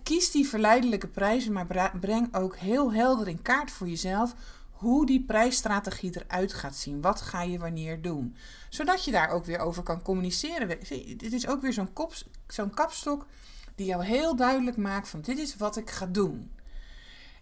kies 0.03 0.31
die 0.31 0.47
verleidelijke 0.47 1.07
prijzen, 1.07 1.53
maar 1.53 1.91
breng 1.99 2.35
ook 2.35 2.55
heel 2.55 2.93
helder 2.93 3.27
in 3.27 3.41
kaart 3.41 3.71
voor 3.71 3.87
jezelf 3.87 4.35
hoe 4.79 5.05
die 5.05 5.23
prijsstrategie 5.23 6.11
eruit 6.13 6.53
gaat 6.53 6.75
zien. 6.75 7.01
Wat 7.01 7.21
ga 7.21 7.41
je 7.41 7.59
wanneer 7.59 8.01
doen? 8.01 8.35
Zodat 8.69 9.05
je 9.05 9.11
daar 9.11 9.29
ook 9.29 9.45
weer 9.45 9.59
over 9.59 9.83
kan 9.83 10.01
communiceren. 10.01 10.67
Dit 11.17 11.33
is 11.33 11.47
ook 11.47 11.61
weer 11.61 11.73
zo'n 11.73 11.89
zo'n 12.47 12.73
kapstok 12.73 13.25
die 13.75 13.85
jou 13.85 14.05
heel 14.05 14.35
duidelijk 14.35 14.77
maakt 14.77 15.07
van 15.07 15.21
dit 15.21 15.37
is 15.37 15.55
wat 15.55 15.77
ik 15.77 15.89
ga 15.89 16.05
doen. 16.05 16.51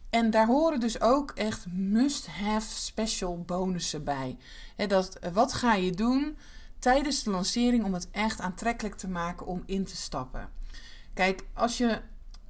En 0.10 0.30
daar 0.30 0.46
horen 0.46 0.80
dus 0.80 1.02
ook 1.02 1.32
echt 1.32 1.66
must-have 1.72 2.76
special 2.76 3.42
bonussen 3.42 4.04
bij. 4.04 4.38
dat, 4.88 5.20
wat 5.34 5.54
ga 5.54 5.74
je 5.74 5.92
doen 5.92 6.38
tijdens 6.80 7.24
de 7.24 7.30
lancering 7.30 7.84
om 7.84 7.94
het 7.94 8.08
echt 8.12 8.40
aantrekkelijk 8.40 8.96
te 8.96 9.08
maken 9.08 9.46
om 9.46 9.64
in 9.66 9.86
te 9.86 9.96
stappen? 9.96 10.50
Kijk, 11.14 11.44
als 11.54 11.78
je 11.78 12.02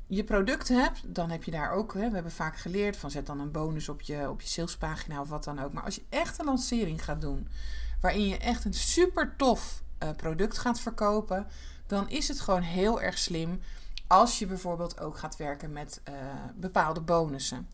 je 0.08 0.24
product 0.24 0.68
hebt, 0.68 1.02
dan 1.06 1.30
heb 1.30 1.44
je 1.44 1.52
daar 1.52 1.72
ook, 1.72 1.94
hè, 1.94 2.08
we 2.08 2.14
hebben 2.14 2.32
vaak 2.32 2.58
geleerd 2.58 2.98
van 2.98 3.12
zet 3.12 3.26
dan 3.26 3.40
een 3.40 3.52
bonus 3.52 3.90
op 3.90 4.02
je, 4.02 4.30
op 4.30 4.42
je 4.42 4.48
salespagina 4.48 5.22
of 5.22 5.30
wat 5.30 5.44
dan 5.44 5.60
ook. 5.60 5.74
Maar 5.74 5.84
als 5.84 5.96
je 5.96 6.04
echt 6.10 6.40
een 6.40 6.46
lancering 6.46 7.04
gaat 7.04 7.22
doen, 7.22 7.48
waarin 8.02 8.28
je 8.28 8.38
echt 8.38 8.66
een 8.66 8.74
super 8.74 9.34
tof 9.38 9.82
uh, 10.04 10.10
product 10.16 10.58
gaat 10.58 10.80
verkopen, 10.80 11.48
dan 11.88 12.10
is 12.10 12.28
het 12.28 12.40
gewoon 12.40 12.62
heel 12.62 13.02
erg 13.02 13.18
slim 13.18 13.60
als 14.08 14.40
je 14.40 14.48
bijvoorbeeld 14.48 15.00
ook 15.00 15.18
gaat 15.18 15.38
werken 15.38 15.72
met 15.72 16.02
uh, 16.10 16.16
bepaalde 16.56 17.02
bonussen. 17.02 17.68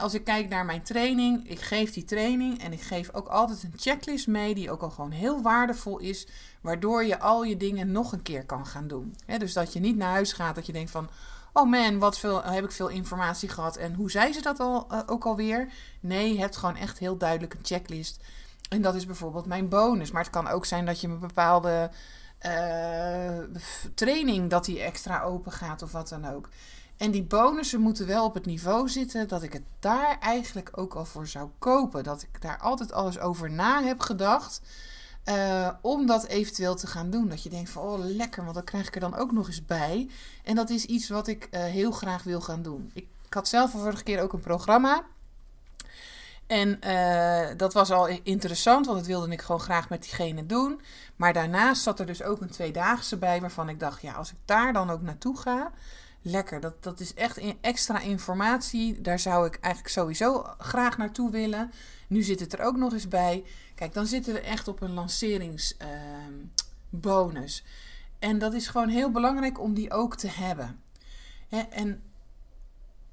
als 0.00 0.14
ik 0.14 0.24
kijk 0.24 0.48
naar 0.48 0.64
mijn 0.64 0.82
training, 0.82 1.50
ik 1.50 1.60
geef 1.60 1.92
die 1.92 2.04
training 2.04 2.62
en 2.62 2.72
ik 2.72 2.80
geef 2.80 3.12
ook 3.12 3.28
altijd 3.28 3.62
een 3.62 3.72
checklist 3.76 4.26
mee 4.26 4.54
die 4.54 4.70
ook 4.70 4.82
al 4.82 4.90
gewoon 4.90 5.10
heel 5.10 5.42
waardevol 5.42 5.98
is, 5.98 6.26
waardoor 6.60 7.04
je 7.04 7.18
al 7.18 7.44
je 7.44 7.56
dingen 7.56 7.92
nog 7.92 8.12
een 8.12 8.22
keer 8.22 8.44
kan 8.44 8.66
gaan 8.66 8.88
doen. 8.88 9.16
dus 9.38 9.52
dat 9.52 9.72
je 9.72 9.80
niet 9.80 9.96
naar 9.96 10.10
huis 10.10 10.32
gaat 10.32 10.54
dat 10.54 10.66
je 10.66 10.72
denkt 10.72 10.90
van, 10.90 11.08
oh 11.54 11.70
man, 11.70 11.98
wat 11.98 12.18
veel, 12.18 12.42
heb 12.42 12.64
ik 12.64 12.72
veel 12.72 12.88
informatie 12.88 13.48
gehad 13.48 13.76
en 13.76 13.94
hoe 13.94 14.10
zei 14.10 14.32
ze 14.32 14.42
dat 14.42 14.60
al, 14.60 14.86
uh, 14.92 15.00
ook 15.06 15.24
alweer? 15.24 15.72
Nee, 16.00 16.32
je 16.32 16.38
hebt 16.38 16.56
gewoon 16.56 16.76
echt 16.76 16.98
heel 16.98 17.16
duidelijk 17.16 17.54
een 17.54 17.64
checklist. 17.64 18.22
En 18.68 18.82
dat 18.82 18.94
is 18.94 19.06
bijvoorbeeld 19.06 19.46
mijn 19.46 19.68
bonus. 19.68 20.10
Maar 20.10 20.22
het 20.22 20.32
kan 20.32 20.48
ook 20.48 20.66
zijn 20.66 20.86
dat 20.86 21.00
je 21.00 21.08
een 21.08 21.18
bepaalde 21.18 21.90
uh, 22.46 23.38
training 23.94 24.50
dat 24.50 24.64
die 24.64 24.80
extra 24.80 25.22
open 25.22 25.52
gaat 25.52 25.82
of 25.82 25.92
wat 25.92 26.08
dan 26.08 26.28
ook. 26.28 26.48
En 26.96 27.10
die 27.10 27.22
bonussen 27.22 27.80
moeten 27.80 28.06
wel 28.06 28.24
op 28.24 28.34
het 28.34 28.46
niveau 28.46 28.88
zitten 28.88 29.28
dat 29.28 29.42
ik 29.42 29.52
het 29.52 29.62
daar 29.78 30.18
eigenlijk 30.20 30.70
ook 30.74 30.94
al 30.94 31.04
voor 31.04 31.26
zou 31.26 31.48
kopen. 31.58 32.04
Dat 32.04 32.22
ik 32.22 32.42
daar 32.42 32.58
altijd 32.58 32.92
alles 32.92 33.18
over 33.18 33.50
na 33.50 33.82
heb 33.82 34.00
gedacht. 34.00 34.60
Uh, 35.28 35.70
om 35.80 36.06
dat 36.06 36.26
eventueel 36.26 36.74
te 36.74 36.86
gaan 36.86 37.10
doen. 37.10 37.28
Dat 37.28 37.42
je 37.42 37.48
denkt 37.48 37.70
van, 37.70 37.82
oh 37.82 37.98
lekker, 37.98 38.42
want 38.42 38.54
dan 38.54 38.64
krijg 38.64 38.86
ik 38.86 38.94
er 38.94 39.00
dan 39.00 39.16
ook 39.16 39.32
nog 39.32 39.46
eens 39.46 39.64
bij. 39.64 40.08
En 40.44 40.54
dat 40.54 40.70
is 40.70 40.84
iets 40.84 41.08
wat 41.08 41.26
ik 41.26 41.48
uh, 41.50 41.64
heel 41.64 41.90
graag 41.90 42.22
wil 42.22 42.40
gaan 42.40 42.62
doen. 42.62 42.90
Ik, 42.94 43.06
had 43.28 43.48
zelf 43.48 43.70
de 43.70 43.78
vorige 43.78 44.02
keer 44.02 44.22
ook 44.22 44.32
een 44.32 44.40
programma. 44.40 45.02
En 46.46 46.78
uh, 46.86 47.56
dat 47.56 47.72
was 47.72 47.90
al 47.90 48.08
interessant, 48.08 48.86
want 48.86 48.98
dat 48.98 49.06
wilde 49.06 49.32
ik 49.32 49.42
gewoon 49.42 49.60
graag 49.60 49.88
met 49.88 50.02
diegene 50.02 50.46
doen. 50.46 50.80
Maar 51.16 51.32
daarnaast 51.32 51.82
zat 51.82 52.00
er 52.00 52.06
dus 52.06 52.22
ook 52.22 52.40
een 52.40 52.50
tweedaagse 52.50 53.16
bij, 53.16 53.40
waarvan 53.40 53.68
ik 53.68 53.80
dacht, 53.80 54.02
ja, 54.02 54.12
als 54.12 54.30
ik 54.30 54.36
daar 54.44 54.72
dan 54.72 54.90
ook 54.90 55.02
naartoe 55.02 55.38
ga, 55.38 55.72
lekker. 56.24 56.60
Dat, 56.60 56.82
dat 56.82 57.00
is 57.00 57.14
echt 57.14 57.40
extra 57.60 58.00
informatie. 58.00 59.00
Daar 59.00 59.18
zou 59.18 59.46
ik 59.46 59.58
eigenlijk 59.60 59.94
sowieso 59.94 60.46
graag 60.58 60.96
naartoe 60.96 61.30
willen. 61.30 61.72
Nu 62.06 62.22
zit 62.22 62.40
het 62.40 62.52
er 62.52 62.60
ook 62.60 62.76
nog 62.76 62.92
eens 62.92 63.08
bij. 63.08 63.44
Kijk, 63.74 63.94
dan 63.94 64.06
zitten 64.06 64.32
we 64.32 64.40
echt 64.40 64.68
op 64.68 64.80
een 64.80 64.92
lanceringsbonus. 64.92 67.62
Uh, 67.62 67.68
en 68.18 68.38
dat 68.38 68.54
is 68.54 68.66
gewoon 68.66 68.88
heel 68.88 69.10
belangrijk 69.10 69.60
om 69.60 69.74
die 69.74 69.92
ook 69.92 70.16
te 70.16 70.28
hebben. 70.28 70.80
Hè, 71.48 71.60
en 71.60 72.02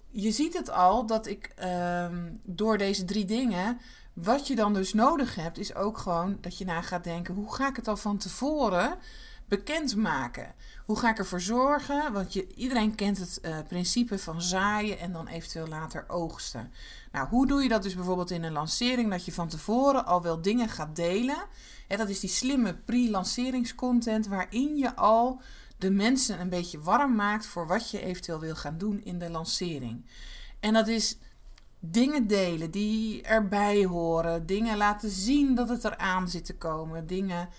je 0.09 0.31
ziet 0.31 0.53
het 0.53 0.69
al 0.69 1.05
dat 1.05 1.27
ik 1.27 1.53
um, 1.63 2.39
door 2.43 2.77
deze 2.77 3.05
drie 3.05 3.25
dingen. 3.25 3.79
Wat 4.13 4.47
je 4.47 4.55
dan 4.55 4.73
dus 4.73 4.93
nodig 4.93 5.35
hebt, 5.35 5.57
is 5.57 5.75
ook 5.75 5.97
gewoon 5.97 6.37
dat 6.41 6.57
je 6.57 6.65
na 6.65 6.81
gaat 6.81 7.03
denken: 7.03 7.33
hoe 7.33 7.53
ga 7.53 7.67
ik 7.67 7.75
het 7.75 7.87
al 7.87 7.97
van 7.97 8.17
tevoren 8.17 8.97
bekendmaken? 9.45 10.53
Hoe 10.91 10.99
ga 10.99 11.09
ik 11.09 11.17
ervoor 11.17 11.41
zorgen? 11.41 12.13
Want 12.13 12.33
je, 12.33 12.47
iedereen 12.55 12.95
kent 12.95 13.17
het 13.17 13.39
uh, 13.41 13.57
principe 13.67 14.19
van 14.19 14.41
zaaien 14.41 14.99
en 14.99 15.11
dan 15.11 15.27
eventueel 15.27 15.67
later 15.67 16.05
oogsten. 16.07 16.71
Nou, 17.11 17.27
hoe 17.27 17.47
doe 17.47 17.63
je 17.63 17.69
dat 17.69 17.83
dus 17.83 17.95
bijvoorbeeld 17.95 18.31
in 18.31 18.43
een 18.43 18.51
lancering? 18.51 19.09
Dat 19.09 19.25
je 19.25 19.31
van 19.31 19.47
tevoren 19.47 20.05
al 20.05 20.21
wel 20.21 20.41
dingen 20.41 20.69
gaat 20.69 20.95
delen. 20.95 21.43
En 21.87 21.97
dat 21.97 22.09
is 22.09 22.19
die 22.19 22.29
slimme 22.29 22.75
pre-lanceringscontent 22.75 24.27
waarin 24.27 24.75
je 24.75 24.95
al 24.95 25.41
de 25.77 25.91
mensen 25.91 26.39
een 26.39 26.49
beetje 26.49 26.81
warm 26.81 27.15
maakt 27.15 27.45
voor 27.45 27.67
wat 27.67 27.91
je 27.91 28.01
eventueel 28.01 28.39
wil 28.39 28.55
gaan 28.55 28.77
doen 28.77 29.03
in 29.03 29.19
de 29.19 29.29
lancering. 29.29 30.05
En 30.59 30.73
dat 30.73 30.87
is 30.87 31.17
dingen 31.79 32.27
delen 32.27 32.71
die 32.71 33.21
erbij 33.21 33.85
horen, 33.85 34.45
dingen 34.45 34.77
laten 34.77 35.09
zien 35.09 35.55
dat 35.55 35.69
het 35.69 35.83
eraan 35.83 36.29
zit 36.29 36.45
te 36.45 36.57
komen, 36.57 37.07
dingen 37.07 37.49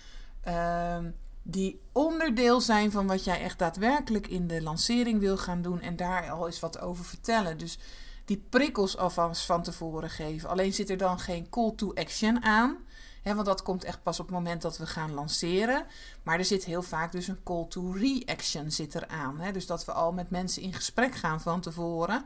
uh, 0.47 0.97
die 1.43 1.81
onderdeel 1.91 2.61
zijn 2.61 2.91
van 2.91 3.07
wat 3.07 3.23
jij 3.23 3.41
echt 3.41 3.59
daadwerkelijk 3.59 4.27
in 4.27 4.47
de 4.47 4.61
lancering 4.61 5.19
wil 5.19 5.37
gaan 5.37 5.61
doen 5.61 5.81
en 5.81 5.95
daar 5.95 6.29
al 6.29 6.45
eens 6.45 6.59
wat 6.59 6.79
over 6.79 7.05
vertellen. 7.05 7.57
Dus 7.57 7.77
die 8.25 8.45
prikkels 8.49 8.97
alvast 8.97 9.45
van 9.45 9.63
tevoren 9.63 10.09
geven. 10.09 10.49
Alleen 10.49 10.73
zit 10.73 10.89
er 10.89 10.97
dan 10.97 11.19
geen 11.19 11.49
call 11.49 11.73
to 11.75 11.93
action 11.93 12.43
aan 12.43 12.77
want 13.23 13.45
dat 13.45 13.61
komt 13.61 13.83
echt 13.83 14.03
pas 14.03 14.19
op 14.19 14.25
het 14.25 14.35
moment 14.35 14.61
dat 14.61 14.77
we 14.77 14.85
gaan 14.85 15.13
lanceren. 15.13 15.85
Maar 16.23 16.39
er 16.39 16.45
zit 16.45 16.65
heel 16.65 16.81
vaak 16.81 17.11
dus 17.11 17.27
een 17.27 17.43
call 17.43 17.65
to 17.69 17.91
reaction 17.91 18.71
zit? 18.71 19.05
Dus 19.53 19.65
dat 19.65 19.85
we 19.85 19.91
al 19.91 20.11
met 20.11 20.29
mensen 20.29 20.61
in 20.61 20.73
gesprek 20.73 21.15
gaan 21.15 21.41
van 21.41 21.61
tevoren. 21.61 22.25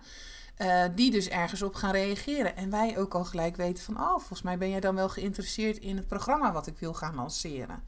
Uh, 0.58 0.84
die 0.96 1.12
dus 1.12 1.28
ergens 1.28 1.62
op 1.62 1.76
gaan 1.76 1.92
reageren. 1.92 2.56
En 2.56 2.70
wij 2.70 2.98
ook 2.98 3.14
al 3.14 3.26
gelijk 3.26 3.56
weten 3.56 3.84
van... 3.84 4.00
oh, 4.00 4.10
volgens 4.10 4.42
mij 4.42 4.58
ben 4.58 4.70
jij 4.70 4.80
dan 4.80 4.96
wel 4.96 5.10
geïnteresseerd 5.10 5.78
in 5.78 5.98
het 5.98 6.08
programma 6.08 6.52
wat 6.52 6.68
ik 6.68 6.78
wil 6.78 6.94
gaan 6.94 7.16
lanceren. 7.16 7.84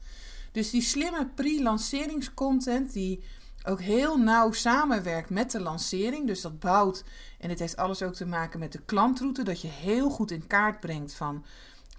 Dus 0.52 0.70
die 0.70 0.82
slimme 0.82 1.28
pre-lanceringscontent... 1.34 2.92
die 2.92 3.24
ook 3.64 3.80
heel 3.80 4.18
nauw 4.18 4.52
samenwerkt 4.52 5.30
met 5.30 5.50
de 5.50 5.60
lancering. 5.60 6.26
Dus 6.26 6.40
dat 6.40 6.58
bouwt... 6.58 7.04
en 7.38 7.50
het 7.50 7.58
heeft 7.58 7.76
alles 7.76 8.02
ook 8.02 8.14
te 8.14 8.26
maken 8.26 8.58
met 8.58 8.72
de 8.72 8.82
klantroute... 8.84 9.42
dat 9.42 9.60
je 9.60 9.68
heel 9.68 10.10
goed 10.10 10.30
in 10.30 10.46
kaart 10.46 10.80
brengt 10.80 11.14
van 11.14 11.44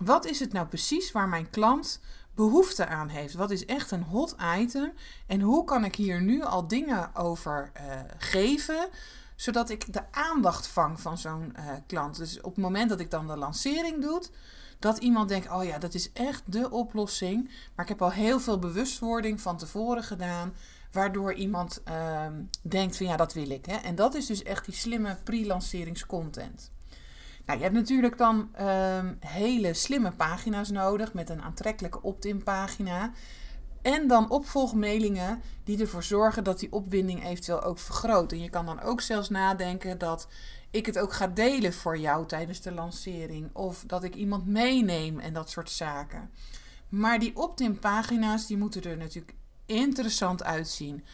wat 0.03 0.25
is 0.25 0.39
het 0.39 0.53
nou 0.53 0.67
precies 0.67 1.12
waar 1.12 1.29
mijn 1.29 1.50
klant 1.50 2.00
behoefte 2.36 2.88
aan 2.88 3.08
heeft? 3.08 3.34
Wat 3.34 3.51
is 3.51 3.65
echt 3.65 3.91
een 3.91 4.03
hot 4.03 4.36
item? 4.58 4.93
En 5.27 5.41
hoe 5.41 5.63
kan 5.63 5.86
ik 5.86 5.96
hier 5.96 6.22
nu 6.22 6.41
al 6.43 6.67
dingen 6.67 7.15
over 7.15 7.72
uh, 7.75 8.00
geven? 8.17 8.89
Zodat 9.36 9.70
ik 9.70 9.93
de 9.93 10.12
aandacht 10.12 10.67
vang 10.67 11.00
van 11.00 11.17
zo'n 11.17 11.55
uh, 11.58 11.65
klant. 11.88 12.17
Dus 12.17 12.41
op 12.41 12.55
het 12.55 12.63
moment 12.63 12.89
dat 12.89 13.00
ik 13.00 13.12
dan 13.12 13.27
de 13.27 13.38
lancering 13.38 14.01
doe, 14.01 14.24
dat 14.81 14.97
iemand 14.97 15.29
denkt: 15.29 15.51
oh 15.51 15.63
ja, 15.63 15.77
dat 15.77 15.93
is 15.93 16.11
echt 16.11 16.43
de 16.45 16.69
oplossing. 16.69 17.43
Maar 17.75 17.85
ik 17.85 17.91
heb 17.91 18.01
al 18.01 18.11
heel 18.11 18.39
veel 18.39 18.59
bewustwording 18.59 19.41
van 19.41 19.57
tevoren 19.57 20.03
gedaan. 20.03 20.53
Waardoor 20.91 21.33
iemand 21.33 21.81
uh, 21.88 22.25
denkt: 22.61 22.97
van 22.97 23.05
ja, 23.05 23.15
dat 23.15 23.33
wil 23.33 23.50
ik. 23.50 23.65
Hè? 23.65 23.75
En 23.75 23.95
dat 23.95 24.15
is 24.15 24.25
dus 24.25 24.43
echt 24.43 24.65
die 24.65 24.73
slimme 24.73 25.17
pre-lanceringscontent. 25.23 26.71
Nou, 27.45 27.57
je 27.57 27.63
hebt 27.63 27.75
natuurlijk 27.75 28.17
dan 28.17 28.50
um, 28.61 29.17
hele 29.19 29.73
slimme 29.73 30.11
pagina's 30.11 30.69
nodig 30.69 31.13
met 31.13 31.29
een 31.29 31.41
aantrekkelijke 31.41 32.01
opt-in 32.01 32.43
pagina. 32.43 33.11
En 33.81 34.07
dan 34.07 34.29
opvolgmailingen 34.29 35.41
die 35.63 35.79
ervoor 35.79 36.03
zorgen 36.03 36.43
dat 36.43 36.59
die 36.59 36.71
opwinding 36.71 37.25
eventueel 37.25 37.63
ook 37.63 37.79
vergroot. 37.79 38.31
En 38.31 38.41
je 38.41 38.50
kan 38.50 38.65
dan 38.65 38.81
ook 38.81 39.01
zelfs 39.01 39.29
nadenken 39.29 39.97
dat 39.97 40.27
ik 40.72 40.86
het 40.86 41.00
ook 41.00 41.13
ga 41.13 41.28
delen 41.28 41.74
voor 41.74 41.98
jou 41.98 42.25
tijdens 42.25 42.62
de 42.62 42.72
lancering. 42.72 43.50
Of 43.56 43.84
dat 43.88 44.04
ik 44.04 44.16
iemand 44.16 44.48
meeneem 44.48 45.20
en 45.20 45.34
dat 45.34 45.50
soort 45.50 45.70
zaken. 45.70 46.32
Maar 46.90 47.20
die 47.20 47.36
opt-in 47.36 47.80
pagina's 47.80 48.48
die 48.48 48.58
moeten 48.58 48.84
er 48.84 48.98
natuurlijk 48.98 49.34
interessant 49.66 50.44
uitzien. 50.44 51.06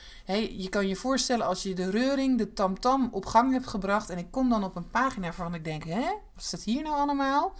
je 0.57 0.69
kan 0.69 0.87
je 0.87 0.95
voorstellen 0.95 1.45
als 1.45 1.63
je 1.63 1.73
de 1.73 1.89
reuring, 1.89 2.37
de 2.37 2.53
tamtam 2.53 2.79
-tam 2.79 3.13
op 3.13 3.25
gang 3.25 3.51
hebt 3.51 3.67
gebracht. 3.67 4.09
En 4.09 4.17
ik 4.17 4.31
kom 4.31 4.49
dan 4.49 4.63
op 4.63 4.75
een 4.75 4.89
pagina 4.89 5.25
waarvan 5.25 5.53
ik 5.53 5.63
denk: 5.63 5.83
hè, 5.83 6.01
wat 6.33 6.43
staat 6.43 6.63
hier 6.63 6.83
nou 6.83 6.95
allemaal? 6.95 7.53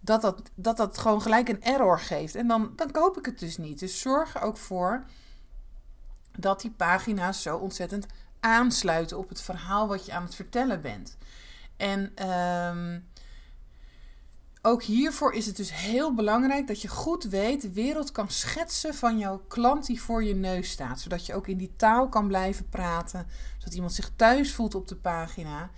Dat 0.00 0.22
dat, 0.22 0.42
dat 0.54 0.76
dat 0.76 0.98
gewoon 0.98 1.22
gelijk 1.22 1.48
een 1.48 1.62
error 1.62 2.00
geeft. 2.00 2.34
En 2.34 2.46
dan, 2.46 2.72
dan 2.76 2.90
koop 2.90 3.18
ik 3.18 3.24
het 3.26 3.38
dus 3.38 3.56
niet. 3.56 3.78
Dus 3.78 4.00
zorg 4.00 4.34
er 4.34 4.42
ook 4.42 4.56
voor 4.56 5.04
dat 6.38 6.60
die 6.60 6.70
pagina's 6.70 7.42
zo 7.42 7.56
ontzettend 7.56 8.06
aansluiten 8.42 9.18
op 9.18 9.28
het 9.28 9.42
verhaal 9.42 9.88
wat 9.88 10.06
je 10.06 10.12
aan 10.12 10.22
het 10.22 10.34
vertellen 10.34 10.80
bent. 10.80 11.16
En 11.76 12.12
ehm, 12.14 13.00
ook 14.62 14.82
hiervoor 14.82 15.32
is 15.32 15.46
het 15.46 15.56
dus 15.56 15.74
heel 15.74 16.14
belangrijk 16.14 16.66
dat 16.66 16.82
je 16.82 16.88
goed 16.88 17.24
weet, 17.24 17.62
de 17.62 17.72
wereld 17.72 18.12
kan 18.12 18.30
schetsen 18.30 18.94
van 18.94 19.18
jouw 19.18 19.44
klant 19.48 19.86
die 19.86 20.02
voor 20.02 20.24
je 20.24 20.34
neus 20.34 20.70
staat. 20.70 21.00
Zodat 21.00 21.26
je 21.26 21.34
ook 21.34 21.46
in 21.46 21.58
die 21.58 21.76
taal 21.76 22.08
kan 22.08 22.26
blijven 22.26 22.68
praten. 22.68 23.26
Zodat 23.58 23.74
iemand 23.74 23.92
zich 23.92 24.10
thuis 24.16 24.54
voelt 24.54 24.74
op 24.74 24.88
de 24.88 24.96
pagina. 24.96 25.70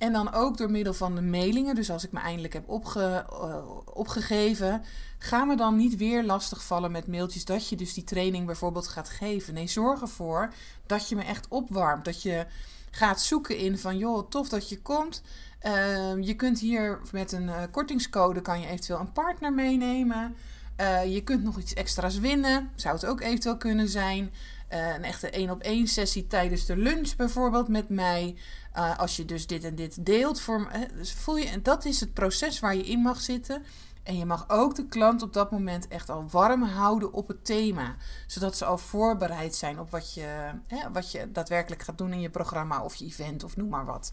En 0.00 0.12
dan 0.12 0.32
ook 0.32 0.56
door 0.56 0.70
middel 0.70 0.94
van 0.94 1.14
de 1.14 1.22
mailingen. 1.22 1.74
Dus 1.74 1.90
als 1.90 2.04
ik 2.04 2.12
me 2.12 2.20
eindelijk 2.20 2.52
heb 2.52 2.68
opge, 2.68 3.26
uh, 3.32 3.56
opgegeven, 3.94 4.82
ga 5.18 5.44
me 5.44 5.56
dan 5.56 5.76
niet 5.76 5.96
weer 5.96 6.24
lastigvallen 6.24 6.90
met 6.90 7.06
mailtjes 7.06 7.44
dat 7.44 7.68
je 7.68 7.76
dus 7.76 7.94
die 7.94 8.04
training 8.04 8.46
bijvoorbeeld 8.46 8.88
gaat 8.88 9.08
geven. 9.08 9.54
Nee, 9.54 9.66
zorg 9.66 10.00
ervoor 10.00 10.52
dat 10.86 11.08
je 11.08 11.16
me 11.16 11.22
echt 11.22 11.48
opwarmt. 11.48 12.04
Dat 12.04 12.22
je 12.22 12.46
gaat 12.90 13.20
zoeken 13.20 13.56
in 13.56 13.78
van 13.78 13.98
joh, 13.98 14.28
tof 14.28 14.48
dat 14.48 14.68
je 14.68 14.82
komt. 14.82 15.22
Uh, 15.66 16.22
je 16.22 16.34
kunt 16.34 16.58
hier 16.58 17.00
met 17.12 17.32
een 17.32 17.46
uh, 17.46 17.62
kortingscode 17.70 18.40
kan 18.40 18.60
je 18.60 18.66
eventueel 18.66 19.00
een 19.00 19.12
partner 19.12 19.52
meenemen. 19.52 20.36
Uh, 20.80 21.14
je 21.14 21.22
kunt 21.22 21.42
nog 21.42 21.58
iets 21.58 21.74
extra's 21.74 22.18
winnen. 22.18 22.70
Zou 22.74 22.94
het 22.94 23.06
ook 23.06 23.20
eventueel 23.20 23.56
kunnen 23.56 23.88
zijn. 23.88 24.32
Een 24.68 25.04
echte 25.04 25.30
één 25.30 25.50
op 25.50 25.62
één 25.62 25.86
sessie 25.86 26.26
tijdens 26.26 26.66
de 26.66 26.76
lunch 26.76 27.16
bijvoorbeeld 27.16 27.68
met 27.68 27.88
mij. 27.88 28.36
Uh, 28.76 28.98
als 28.98 29.16
je 29.16 29.24
dus 29.24 29.46
dit 29.46 29.64
en 29.64 29.74
dit 29.74 30.06
deelt. 30.06 30.40
Voor, 30.40 30.70
dus 30.94 31.12
voel 31.12 31.36
je, 31.36 31.48
en 31.48 31.62
dat 31.62 31.84
is 31.84 32.00
het 32.00 32.14
proces 32.14 32.60
waar 32.60 32.76
je 32.76 32.84
in 32.84 33.00
mag 33.00 33.20
zitten. 33.20 33.62
En 34.02 34.18
je 34.18 34.26
mag 34.26 34.44
ook 34.48 34.74
de 34.74 34.86
klant 34.86 35.22
op 35.22 35.32
dat 35.32 35.50
moment 35.50 35.88
echt 35.88 36.10
al 36.10 36.24
warm 36.30 36.62
houden 36.62 37.12
op 37.12 37.28
het 37.28 37.44
thema. 37.44 37.96
Zodat 38.26 38.56
ze 38.56 38.64
al 38.64 38.78
voorbereid 38.78 39.54
zijn 39.54 39.78
op 39.78 39.90
wat 39.90 40.14
je, 40.14 40.50
wat 40.92 41.10
je 41.10 41.32
daadwerkelijk 41.32 41.82
gaat 41.82 41.98
doen 41.98 42.12
in 42.12 42.20
je 42.20 42.30
programma 42.30 42.82
of 42.82 42.94
je 42.94 43.04
event 43.04 43.44
of 43.44 43.56
noem 43.56 43.68
maar 43.68 43.84
wat. 43.84 44.12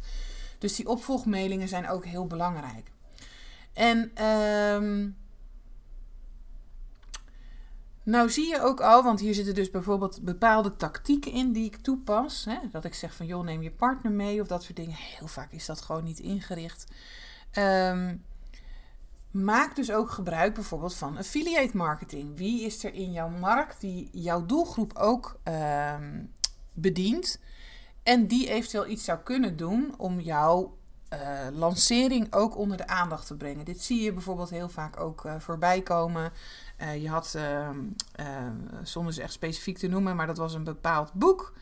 Dus 0.57 0.75
die 0.75 0.87
opvolgmailingen 0.87 1.67
zijn 1.67 1.89
ook 1.89 2.05
heel 2.05 2.27
belangrijk. 2.27 2.91
En 3.73 4.25
um, 4.25 5.17
nou 8.07 8.29
zie 8.29 8.47
je 8.47 8.61
ook 8.61 8.81
al, 8.81 9.03
want 9.03 9.19
hier 9.19 9.33
zitten 9.33 9.55
dus 9.55 9.71
bijvoorbeeld 9.71 10.21
bepaalde 10.21 10.75
tactieken 10.75 11.31
in 11.31 11.51
die 11.51 11.65
ik 11.65 11.77
toepas. 11.77 12.45
Hè? 12.45 12.57
Dat 12.71 12.83
ik 12.83 12.93
zeg 12.93 13.15
van 13.15 13.25
joh, 13.25 13.43
neem 13.43 13.61
je 13.61 13.71
partner 13.71 14.11
mee 14.11 14.41
of 14.41 14.47
dat 14.47 14.63
soort 14.63 14.75
dingen. 14.75 14.95
Heel 14.95 15.27
vaak 15.27 15.51
is 15.51 15.65
dat 15.65 15.81
gewoon 15.81 16.03
niet 16.03 16.19
ingericht. 16.19 16.85
Um, 17.57 18.23
maak 19.31 19.75
dus 19.75 19.91
ook 19.91 20.09
gebruik 20.09 20.53
bijvoorbeeld 20.53 20.95
van 20.95 21.17
affiliate 21.17 21.77
marketing. 21.77 22.37
Wie 22.37 22.65
is 22.65 22.83
er 22.83 22.93
in 22.93 23.11
jouw 23.11 23.29
markt 23.29 23.81
die 23.81 24.09
jouw 24.11 24.45
doelgroep 24.45 24.97
ook 24.97 25.39
um, 25.43 26.33
bedient? 26.73 27.39
En 28.03 28.27
die 28.27 28.49
eventueel 28.49 28.87
iets 28.87 29.03
zou 29.03 29.19
kunnen 29.19 29.57
doen 29.57 29.93
om 29.97 30.19
jouw 30.19 30.77
uh, 31.13 31.19
lancering 31.57 32.33
ook 32.33 32.57
onder 32.57 32.77
de 32.77 32.87
aandacht 32.87 33.27
te 33.27 33.35
brengen. 33.35 33.65
Dit 33.65 33.83
zie 33.83 34.01
je 34.01 34.13
bijvoorbeeld 34.13 34.49
heel 34.49 34.69
vaak 34.69 34.99
ook 34.99 35.25
uh, 35.25 35.35
voorbij 35.39 35.81
komen. 35.81 36.31
Uh, 36.81 37.01
je 37.01 37.09
had, 37.09 37.37
zonder 38.83 39.13
ze 39.13 39.21
echt 39.21 39.33
specifiek 39.33 39.77
te 39.77 39.87
noemen, 39.87 40.15
maar 40.15 40.27
dat 40.27 40.37
was 40.37 40.53
een 40.53 40.63
bepaald 40.63 41.13
boek. 41.13 41.53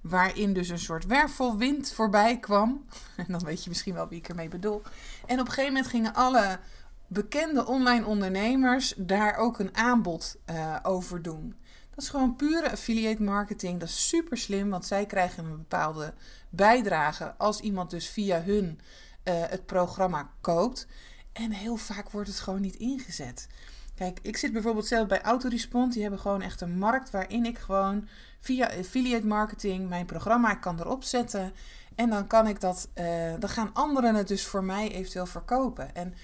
Waarin 0.00 0.52
dus 0.52 0.68
een 0.68 0.78
soort 0.78 1.06
wervelwind 1.06 1.92
voorbij 1.92 2.38
kwam. 2.38 2.84
En 3.16 3.26
dan 3.28 3.44
weet 3.44 3.64
je 3.64 3.68
misschien 3.68 3.94
wel 3.94 4.08
wie 4.08 4.18
ik 4.18 4.28
ermee 4.28 4.48
bedoel. 4.48 4.82
En 5.26 5.40
op 5.40 5.46
een 5.46 5.52
gegeven 5.52 5.72
moment 5.72 5.90
gingen 5.90 6.14
alle 6.14 6.58
bekende 7.06 7.66
online 7.66 8.06
ondernemers 8.06 8.94
daar 8.96 9.36
ook 9.36 9.58
een 9.58 9.76
aanbod 9.76 10.36
over 10.82 11.22
doen. 11.22 11.54
Dat 11.98 12.06
is 12.06 12.12
gewoon 12.12 12.36
pure 12.36 12.70
affiliate 12.70 13.22
marketing. 13.22 13.80
Dat 13.80 13.88
is 13.88 14.08
super 14.08 14.36
slim, 14.36 14.70
want 14.70 14.86
zij 14.86 15.06
krijgen 15.06 15.44
een 15.44 15.56
bepaalde 15.56 16.14
bijdrage 16.50 17.34
als 17.36 17.60
iemand 17.60 17.90
dus 17.90 18.08
via 18.08 18.42
hun 18.42 18.80
uh, 19.24 19.34
het 19.48 19.66
programma 19.66 20.30
koopt. 20.40 20.86
En 21.32 21.50
heel 21.50 21.76
vaak 21.76 22.10
wordt 22.10 22.28
het 22.28 22.40
gewoon 22.40 22.60
niet 22.60 22.76
ingezet. 22.76 23.48
Kijk, 23.94 24.18
ik 24.22 24.36
zit 24.36 24.52
bijvoorbeeld 24.52 24.86
zelf 24.86 25.08
bij 25.08 25.22
Autorespond. 25.22 25.92
Die 25.92 26.02
hebben 26.02 26.20
gewoon 26.20 26.42
echt 26.42 26.60
een 26.60 26.78
markt 26.78 27.10
waarin 27.10 27.44
ik 27.44 27.58
gewoon 27.58 28.08
via 28.40 28.70
affiliate 28.78 29.26
marketing 29.26 29.88
mijn 29.88 30.06
programma 30.06 30.54
kan 30.54 30.80
erop 30.80 31.04
zetten. 31.04 31.52
En 31.94 32.10
dan 32.10 32.26
kan 32.26 32.46
ik 32.46 32.60
dat, 32.60 32.88
uh, 32.94 33.32
dan 33.38 33.48
gaan 33.48 33.74
anderen 33.74 34.14
het 34.14 34.28
dus 34.28 34.46
voor 34.46 34.64
mij 34.64 34.92
eventueel 34.92 35.26
verkopen. 35.26 35.94
En 35.94 36.14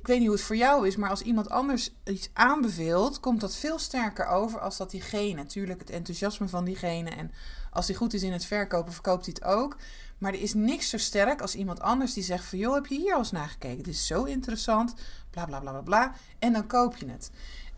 ik 0.00 0.06
weet 0.06 0.18
niet 0.18 0.26
hoe 0.26 0.36
het 0.36 0.46
voor 0.46 0.56
jou 0.56 0.86
is, 0.86 0.96
maar 0.96 1.10
als 1.10 1.22
iemand 1.22 1.50
anders 1.50 1.90
iets 2.04 2.30
aanbeveelt, 2.32 3.20
komt 3.20 3.40
dat 3.40 3.56
veel 3.56 3.78
sterker 3.78 4.26
over 4.26 4.60
als 4.60 4.76
dat 4.76 4.90
diegene. 4.90 5.34
Natuurlijk 5.34 5.80
het 5.80 5.90
enthousiasme 5.90 6.48
van 6.48 6.64
diegene. 6.64 7.10
En 7.10 7.30
als 7.70 7.86
hij 7.86 7.96
goed 7.96 8.12
is 8.14 8.22
in 8.22 8.32
het 8.32 8.44
verkopen, 8.44 8.92
verkoopt 8.92 9.24
hij 9.24 9.34
het 9.38 9.48
ook. 9.48 9.76
Maar 10.18 10.32
er 10.32 10.40
is 10.40 10.54
niks 10.54 10.88
zo 10.88 10.98
sterk 10.98 11.40
als 11.40 11.54
iemand 11.54 11.80
anders 11.80 12.12
die 12.12 12.22
zegt 12.22 12.44
van... 12.44 12.58
joh, 12.58 12.74
heb 12.74 12.86
je 12.86 12.98
hier 12.98 13.12
al 13.12 13.18
eens 13.18 13.30
naar 13.30 13.48
gekeken? 13.48 13.82
Dit 13.82 13.94
is 13.94 14.06
zo 14.06 14.24
interessant, 14.24 14.94
bla 15.30 15.44
bla 15.44 15.60
bla 15.60 15.70
bla 15.70 15.80
bla. 15.80 16.14
En 16.38 16.52
dan 16.52 16.66
koop 16.66 16.96
je 16.96 17.06
het. 17.10 17.30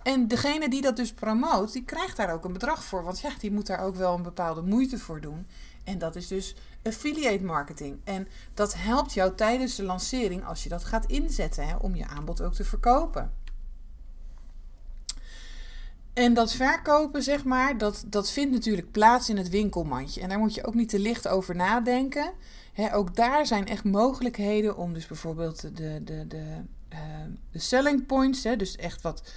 En 0.03 0.29
degene 0.29 0.69
die 0.69 0.83
dat 0.83 0.97
dus 0.97 1.13
promoot, 1.13 1.73
die 1.73 1.85
krijgt 1.85 2.17
daar 2.17 2.33
ook 2.33 2.45
een 2.45 2.53
bedrag 2.53 2.85
voor. 2.85 3.05
Want 3.05 3.21
ja, 3.21 3.31
die 3.39 3.53
moet 3.53 3.67
daar 3.67 3.81
ook 3.81 3.97
wel 3.97 4.15
een 4.15 4.23
bepaalde 4.23 4.63
moeite 4.63 4.99
voor 4.99 5.21
doen. 5.21 5.47
En 5.85 5.99
dat 5.99 6.17
is 6.17 6.29
dus 6.29 6.55
affiliate 6.83 7.45
marketing. 7.45 8.01
En 8.05 8.29
dat 8.55 8.75
helpt 8.75 9.13
jou 9.13 9.35
tijdens 9.35 9.75
de 9.75 9.83
lancering 9.83 10.45
als 10.45 10.63
je 10.63 10.69
dat 10.69 10.85
gaat 10.85 11.07
inzetten 11.07 11.69
hè, 11.69 11.77
om 11.77 11.95
je 11.95 12.07
aanbod 12.07 12.43
ook 12.43 12.55
te 12.55 12.65
verkopen. 12.65 13.33
En 16.13 16.35
dat 16.35 16.53
verkopen, 16.53 17.23
zeg 17.23 17.45
maar, 17.45 17.79
dat, 17.79 18.05
dat 18.07 18.31
vindt 18.31 18.53
natuurlijk 18.53 18.91
plaats 18.91 19.29
in 19.29 19.37
het 19.37 19.49
winkelmandje. 19.49 20.21
En 20.21 20.29
daar 20.29 20.39
moet 20.39 20.55
je 20.55 20.67
ook 20.67 20.75
niet 20.75 20.89
te 20.89 20.99
licht 20.99 21.29
over 21.29 21.57
nadenken. 21.57 22.33
ook 22.93 23.17
daar 23.17 23.47
zijn 23.47 23.67
echt 23.67 23.85
mogelijkheden 23.85 24.77
om 24.77 24.93
dus 24.93 25.07
bijvoorbeeld 25.07 25.61
de, 25.61 26.05
de, 26.05 26.27
de, 26.27 26.61
uh, 26.93 26.99
de 27.51 27.59
selling 27.59 28.07
points, 28.07 28.43
dus 28.43 28.77
echt 28.77 29.03
wat, 29.03 29.33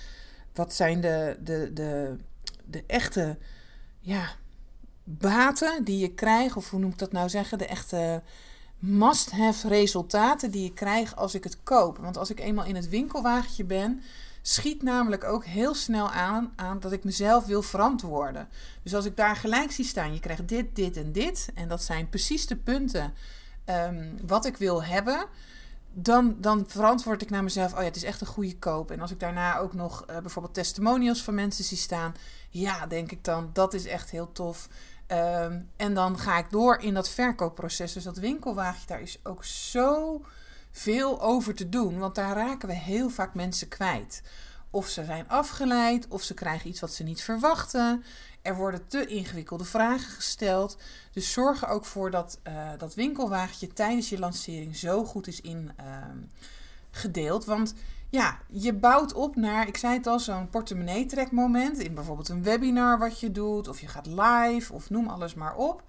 wat 0.53 0.73
zijn 0.73 1.01
de, 1.01 1.37
de, 1.39 1.71
de, 1.73 2.17
de 2.65 2.83
echte 2.87 3.37
ja, 3.99 4.35
baten 5.05 5.83
die 5.83 5.97
je 5.97 6.13
krijgt, 6.13 6.55
of 6.55 6.69
hoe 6.69 6.79
noem 6.79 6.91
ik 6.91 6.97
dat 6.97 7.11
nou 7.11 7.29
zeggen, 7.29 7.57
de 7.57 7.65
echte 7.65 8.23
must-have 8.79 9.67
resultaten 9.67 10.51
die 10.51 10.63
je 10.63 10.73
krijgt 10.73 11.15
als 11.15 11.35
ik 11.35 11.43
het 11.43 11.63
koop. 11.63 11.97
Want 11.97 12.17
als 12.17 12.29
ik 12.29 12.39
eenmaal 12.39 12.65
in 12.65 12.75
het 12.75 12.89
winkelwagentje 12.89 13.63
ben, 13.63 14.01
schiet 14.41 14.83
namelijk 14.83 15.23
ook 15.23 15.45
heel 15.45 15.73
snel 15.73 16.09
aan, 16.09 16.53
aan 16.55 16.79
dat 16.79 16.91
ik 16.91 17.03
mezelf 17.03 17.45
wil 17.45 17.61
verantwoorden. 17.61 18.47
Dus 18.83 18.95
als 18.95 19.05
ik 19.05 19.17
daar 19.17 19.35
gelijk 19.35 19.71
zie 19.71 19.85
staan, 19.85 20.13
je 20.13 20.19
krijgt 20.19 20.47
dit, 20.47 20.75
dit 20.75 20.97
en 20.97 21.11
dit, 21.11 21.49
en 21.53 21.67
dat 21.67 21.83
zijn 21.83 22.09
precies 22.09 22.47
de 22.47 22.55
punten 22.55 23.13
um, 23.65 24.17
wat 24.27 24.45
ik 24.45 24.57
wil 24.57 24.83
hebben 24.83 25.27
dan, 25.97 26.35
dan 26.39 26.63
verantwoord 26.67 27.21
ik 27.21 27.29
naar 27.29 27.43
mezelf, 27.43 27.73
oh 27.73 27.79
ja, 27.79 27.85
het 27.85 27.95
is 27.95 28.03
echt 28.03 28.21
een 28.21 28.27
goede 28.27 28.57
koop. 28.57 28.91
En 28.91 28.99
als 28.99 29.11
ik 29.11 29.19
daarna 29.19 29.57
ook 29.57 29.73
nog 29.73 30.05
uh, 30.09 30.17
bijvoorbeeld 30.17 30.53
testimonials 30.53 31.23
van 31.23 31.33
mensen 31.33 31.63
zie 31.63 31.77
staan, 31.77 32.15
ja, 32.49 32.85
denk 32.85 33.11
ik 33.11 33.23
dan, 33.23 33.49
dat 33.53 33.73
is 33.73 33.85
echt 33.85 34.09
heel 34.09 34.31
tof. 34.31 34.69
Um, 35.07 35.69
en 35.75 35.93
dan 35.93 36.19
ga 36.19 36.37
ik 36.37 36.49
door 36.49 36.77
in 36.77 36.93
dat 36.93 37.09
verkoopproces. 37.09 37.93
Dus 37.93 38.03
dat 38.03 38.17
winkelwagentje, 38.17 38.87
daar 38.87 39.01
is 39.01 39.19
ook 39.23 39.43
zo 39.43 40.21
veel 40.71 41.21
over 41.21 41.55
te 41.55 41.69
doen, 41.69 41.99
want 41.99 42.15
daar 42.15 42.35
raken 42.35 42.67
we 42.67 42.73
heel 42.73 43.09
vaak 43.09 43.33
mensen 43.33 43.67
kwijt. 43.67 44.21
Of 44.69 44.87
ze 44.87 45.05
zijn 45.05 45.29
afgeleid, 45.29 46.07
of 46.07 46.21
ze 46.21 46.33
krijgen 46.33 46.69
iets 46.69 46.79
wat 46.79 46.93
ze 46.93 47.03
niet 47.03 47.21
verwachten. 47.21 48.03
Er 48.41 48.55
worden 48.55 48.87
te 48.87 49.05
ingewikkelde 49.05 49.65
vragen 49.65 50.11
gesteld. 50.11 50.77
Dus 51.11 51.33
zorg 51.33 51.61
er 51.61 51.69
ook 51.69 51.85
voor 51.85 52.11
dat 52.11 52.39
uh, 52.47 52.69
dat 52.77 52.93
winkelwagentje 52.93 53.67
tijdens 53.67 54.09
je 54.09 54.19
lancering 54.19 54.75
zo 54.75 55.05
goed 55.05 55.27
is 55.27 55.41
ingedeeld. 55.41 57.43
Ehm, 57.43 57.51
uh, 57.51 57.57
Want 57.57 57.73
ja, 58.15 58.39
je 58.47 58.73
bouwt 58.73 59.13
op 59.13 59.35
naar, 59.35 59.67
ik 59.67 59.77
zei 59.77 59.93
het 59.93 60.07
al, 60.07 60.19
zo'n 60.19 60.49
portemonnee-trekmoment. 60.49 61.77
In 61.77 61.93
bijvoorbeeld 61.93 62.29
een 62.29 62.43
webinar 62.43 62.99
wat 62.99 63.19
je 63.19 63.31
doet, 63.31 63.67
of 63.67 63.79
je 63.81 63.87
gaat 63.87 64.05
live, 64.05 64.73
of 64.73 64.89
noem 64.89 65.07
alles 65.07 65.33
maar 65.33 65.55
op. 65.55 65.83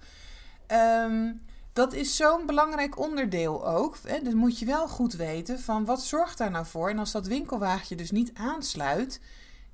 Um, 0.71 1.41
dat 1.73 1.93
is 1.93 2.15
zo'n 2.15 2.45
belangrijk 2.45 2.99
onderdeel 2.99 3.67
ook. 3.67 3.97
Hè? 4.03 4.19
Dus 4.21 4.33
moet 4.33 4.59
je 4.59 4.65
wel 4.65 4.87
goed 4.87 5.13
weten 5.13 5.59
van 5.59 5.85
wat 5.85 6.03
zorgt 6.03 6.37
daar 6.37 6.51
nou 6.51 6.65
voor. 6.65 6.89
En 6.89 6.99
als 6.99 7.11
dat 7.11 7.27
winkelwagentje 7.27 7.95
dus 7.95 8.11
niet 8.11 8.31
aansluit, 8.33 9.19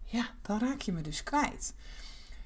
ja, 0.03 0.29
dan 0.41 0.59
raak 0.59 0.81
je 0.81 0.91
me 0.91 1.01
dus 1.01 1.23
kwijt. 1.23 1.73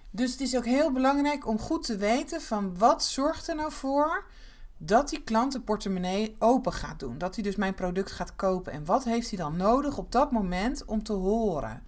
Dus 0.09 0.31
het 0.31 0.41
is 0.41 0.55
ook 0.55 0.65
heel 0.65 0.91
belangrijk 0.91 1.47
om 1.47 1.59
goed 1.59 1.83
te 1.83 1.97
weten 1.97 2.41
van 2.41 2.77
wat 2.77 3.03
zorgt 3.03 3.47
er 3.47 3.55
nou 3.55 3.71
voor 3.71 4.25
dat 4.77 5.09
die 5.09 5.23
klant 5.23 5.51
de 5.51 5.61
portemonnee 5.61 6.35
open 6.39 6.73
gaat 6.73 6.99
doen. 6.99 7.17
Dat 7.17 7.35
hij 7.35 7.43
dus 7.43 7.55
mijn 7.55 7.73
product 7.73 8.11
gaat 8.11 8.35
kopen. 8.35 8.71
En 8.71 8.85
wat 8.85 9.03
heeft 9.03 9.29
hij 9.29 9.37
dan 9.37 9.57
nodig 9.57 9.97
op 9.97 10.11
dat 10.11 10.31
moment 10.31 10.85
om 10.85 11.03
te 11.03 11.13
horen? 11.13 11.83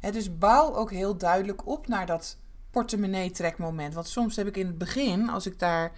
He, 0.00 0.10
dus 0.10 0.38
bouw 0.38 0.74
ook 0.74 0.90
heel 0.90 1.16
duidelijk 1.16 1.66
op 1.66 1.88
naar 1.88 2.06
dat 2.06 2.38
portemonnee 2.70 3.30
trekmoment. 3.30 3.94
Want 3.94 4.08
soms 4.08 4.36
heb 4.36 4.46
ik 4.46 4.56
in 4.56 4.66
het 4.66 4.78
begin, 4.78 5.30
als 5.30 5.46
ik 5.46 5.58
daar 5.58 5.92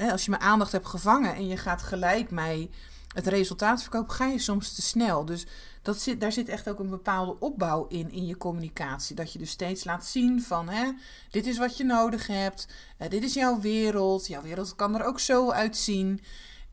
uh, 0.00 0.12
als 0.12 0.24
je 0.24 0.30
mijn 0.30 0.42
aandacht 0.42 0.72
hebt 0.72 0.86
gevangen 0.86 1.34
en 1.34 1.48
je 1.48 1.56
gaat 1.56 1.82
gelijk 1.82 2.30
mij 2.30 2.70
het 3.14 3.26
resultaatverkoop 3.26 4.08
ga 4.08 4.26
je 4.26 4.38
soms 4.38 4.74
te 4.74 4.82
snel. 4.82 5.24
Dus 5.24 5.46
daar 6.18 6.32
zit 6.32 6.48
echt 6.48 6.68
ook 6.68 6.78
een 6.78 6.90
bepaalde 6.90 7.38
opbouw 7.38 7.86
in, 7.86 8.10
in 8.10 8.26
je 8.26 8.36
communicatie. 8.36 9.16
Dat 9.16 9.32
je 9.32 9.38
dus 9.38 9.50
steeds 9.50 9.84
laat 9.84 10.06
zien 10.06 10.42
van, 10.42 10.68
hè, 10.68 10.92
dit 11.30 11.46
is 11.46 11.58
wat 11.58 11.76
je 11.76 11.84
nodig 11.84 12.26
hebt. 12.26 12.68
Uh, 12.98 13.08
dit 13.08 13.22
is 13.22 13.34
jouw 13.34 13.60
wereld. 13.60 14.26
Jouw 14.26 14.42
wereld 14.42 14.74
kan 14.74 14.94
er 14.94 15.04
ook 15.04 15.20
zo 15.20 15.50
uitzien. 15.50 16.20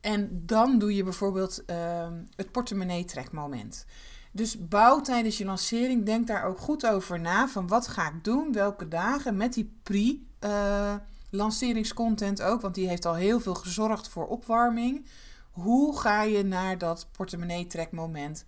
En 0.00 0.42
dan 0.46 0.78
doe 0.78 0.94
je 0.94 1.04
bijvoorbeeld 1.04 1.62
uh, 1.66 2.08
het 2.36 2.52
portemonnee-trekmoment. 2.52 3.86
Dus 4.32 4.68
bouw 4.68 5.00
tijdens 5.00 5.38
je 5.38 5.44
lancering, 5.44 6.04
denk 6.04 6.26
daar 6.26 6.44
ook 6.44 6.58
goed 6.58 6.86
over 6.86 7.20
na. 7.20 7.48
Van 7.48 7.66
wat 7.66 7.88
ga 7.88 8.08
ik 8.08 8.24
doen, 8.24 8.52
welke 8.52 8.88
dagen, 8.88 9.36
met 9.36 9.54
die 9.54 9.78
pre-lanceringscontent 9.82 12.42
ook. 12.42 12.60
Want 12.60 12.74
die 12.74 12.88
heeft 12.88 13.06
al 13.06 13.14
heel 13.14 13.40
veel 13.40 13.54
gezorgd 13.54 14.08
voor 14.08 14.26
opwarming. 14.26 15.06
Hoe 15.50 15.98
ga 15.98 16.22
je 16.22 16.42
naar 16.42 16.78
dat 16.78 17.08
portemonnee-trekmoment 17.12 18.44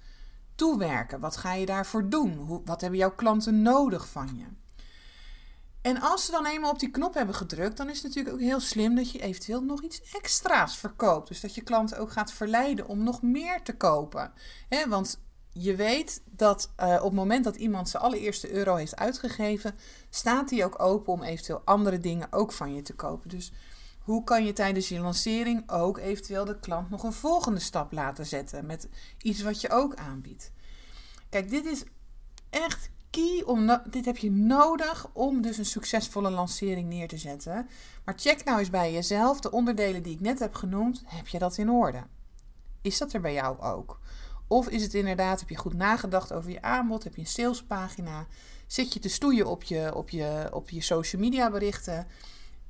toewerken? 0.63 1.21
Wat 1.21 1.37
ga 1.37 1.53
je 1.53 1.67
daarvoor 1.67 2.09
doen? 2.09 2.37
Hoe, 2.37 2.63
wat 2.65 2.81
hebben 2.81 2.99
jouw 2.99 3.15
klanten 3.15 3.63
nodig 3.63 4.09
van 4.09 4.31
je? 4.37 4.45
En 5.81 6.01
als 6.01 6.25
ze 6.25 6.31
dan 6.31 6.47
eenmaal 6.47 6.71
op 6.71 6.79
die 6.79 6.91
knop 6.91 7.15
hebben 7.15 7.35
gedrukt, 7.35 7.77
dan 7.77 7.89
is 7.89 7.95
het 7.95 8.05
natuurlijk 8.05 8.35
ook 8.35 8.41
heel 8.41 8.61
slim 8.61 8.95
dat 8.95 9.11
je 9.11 9.19
eventueel 9.19 9.63
nog 9.63 9.83
iets 9.83 10.03
extra's 10.13 10.77
verkoopt. 10.77 11.29
Dus 11.29 11.41
dat 11.41 11.55
je 11.55 11.63
klanten 11.63 11.99
ook 11.99 12.13
gaat 12.13 12.33
verleiden 12.33 12.87
om 12.87 13.03
nog 13.03 13.23
meer 13.23 13.63
te 13.63 13.77
kopen. 13.77 14.33
want 14.89 15.21
je 15.53 15.77
weet 15.77 16.23
dat 16.31 16.73
uh, 16.81 16.95
op 16.95 17.03
het 17.03 17.13
moment 17.13 17.45
dat 17.45 17.57
iemand 17.57 17.89
zijn 17.89 18.03
allereerste 18.03 18.53
euro 18.53 18.75
heeft 18.75 18.97
uitgegeven, 18.97 19.75
staat 20.11 20.51
hij 20.51 20.65
ook 20.65 20.83
open 20.83 21.13
om 21.13 21.23
eventueel 21.23 21.63
andere 21.65 21.99
dingen 21.99 22.33
ook 22.33 22.53
van 22.53 22.75
je 22.75 22.83
te 22.83 22.95
kopen. 22.95 23.29
Dus 23.29 23.53
hoe 24.03 24.25
kan 24.25 24.45
je 24.45 24.53
tijdens 24.53 24.89
je 24.89 25.01
lancering 25.01 25.71
ook 25.71 25.99
eventueel 25.99 26.45
de 26.45 26.59
klant 26.59 26.91
nog 26.91 27.03
een 27.03 27.13
volgende 27.13 27.61
stap 27.61 27.93
laten 27.93 28.27
zetten 28.27 28.67
met 28.67 28.89
iets 29.19 29.43
wat 29.43 29.61
je 29.61 29.71
ook 29.71 29.95
aanbiedt? 29.95 30.53
Kijk, 31.29 31.51
dit 31.51 31.65
is 31.65 31.85
echt 32.51 32.91
key. 33.11 33.43
Om 33.47 33.81
dit 33.91 34.05
heb 34.05 34.17
je 34.17 34.31
nodig 34.31 35.11
om 35.13 35.43
dus 35.43 35.59
een 35.59 35.65
succesvolle 35.65 36.31
lancering 36.31 36.89
neer 36.89 37.09
te 37.09 37.19
zetten. 37.19 37.69
Maar 38.05 38.15
check 38.19 38.45
nou 38.45 38.59
eens 38.59 38.71
bij 38.71 38.93
jezelf 38.93 39.41
de 39.41 39.51
onderdelen 39.51 40.03
die 40.03 40.15
ik 40.15 40.21
net 40.21 40.39
heb 40.39 40.55
genoemd. 40.55 41.03
Heb 41.07 41.29
je 41.29 41.39
dat 41.39 41.57
in 41.57 41.71
orde? 41.71 42.03
Is 42.83 42.99
dat 42.99 43.13
er 43.13 43.21
bij 43.21 43.33
jou 43.33 43.61
ook? 43.61 44.01
Of 44.47 44.69
is 44.69 44.83
het 44.83 44.95
inderdaad, 44.95 45.41
heb 45.41 45.49
je 45.49 45.57
goed 45.57 45.75
nagedacht 45.75 46.33
over 46.33 46.51
je 46.51 46.63
aanbod? 46.63 47.05
Heb 47.05 47.15
je 47.15 47.21
een 47.21 47.27
salespagina? 47.27 48.27
Zit 48.67 48.93
je 48.93 48.99
te 48.99 49.09
stoeien 49.09 49.47
op 49.47 49.63
je, 49.63 49.95
op 49.95 50.11
je, 50.11 50.49
op 50.53 50.71
je 50.71 50.81
social 50.81 51.23
media 51.23 51.51
berichten? 51.51 52.07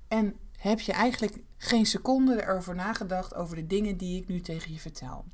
En 0.09 0.37
heb 0.63 0.81
je 0.81 0.93
eigenlijk 0.93 1.37
geen 1.57 1.87
seconde 1.87 2.43
erover 2.43 2.75
nagedacht 2.75 3.35
over 3.35 3.57
de 3.57 3.67
dingen 3.67 3.97
die 3.97 4.21
ik 4.21 4.29
nu 4.29 4.41
tegen 4.41 4.73
je 4.73 4.79
vertel? 4.79 5.25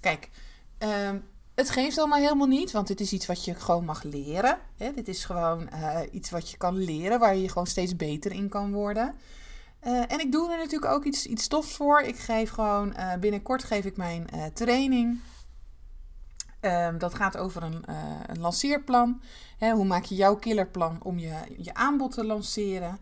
Kijk, 0.00 0.30
um, 0.78 1.24
het 1.54 1.70
geeft 1.70 1.98
allemaal 1.98 2.18
helemaal 2.18 2.46
niet, 2.46 2.72
want 2.72 2.86
dit 2.86 3.00
is 3.00 3.12
iets 3.12 3.26
wat 3.26 3.44
je 3.44 3.54
gewoon 3.54 3.84
mag 3.84 4.02
leren. 4.02 4.58
Hè? 4.76 4.92
Dit 4.92 5.08
is 5.08 5.24
gewoon 5.24 5.68
uh, 5.72 6.00
iets 6.10 6.30
wat 6.30 6.50
je 6.50 6.56
kan 6.56 6.76
leren, 6.76 7.18
waar 7.18 7.36
je 7.36 7.48
gewoon 7.48 7.66
steeds 7.66 7.96
beter 7.96 8.32
in 8.32 8.48
kan 8.48 8.72
worden. 8.72 9.14
Uh, 9.86 10.12
en 10.12 10.20
ik 10.20 10.32
doe 10.32 10.52
er 10.52 10.58
natuurlijk 10.58 10.92
ook 10.92 11.04
iets, 11.04 11.26
iets 11.26 11.48
tofs 11.48 11.72
voor. 11.72 12.00
Ik 12.00 12.16
geef 12.16 12.50
gewoon, 12.50 12.94
uh, 12.96 13.14
binnenkort 13.14 13.64
geef 13.64 13.84
ik 13.84 13.96
mijn 13.96 14.26
training. 14.52 15.20
Ehm, 16.60 16.98
dat 16.98 17.14
gaat 17.14 17.36
over 17.36 17.62
een, 17.62 17.84
een 18.26 18.40
lanceerplan. 18.40 19.20
Hè, 19.58 19.72
hoe 19.72 19.84
maak 19.84 20.04
je 20.04 20.14
jouw 20.14 20.36
killerplan 20.36 21.02
om 21.02 21.18
je, 21.18 21.34
je 21.56 21.74
aanbod 21.74 22.12
te 22.12 22.24
lanceren? 22.24 22.98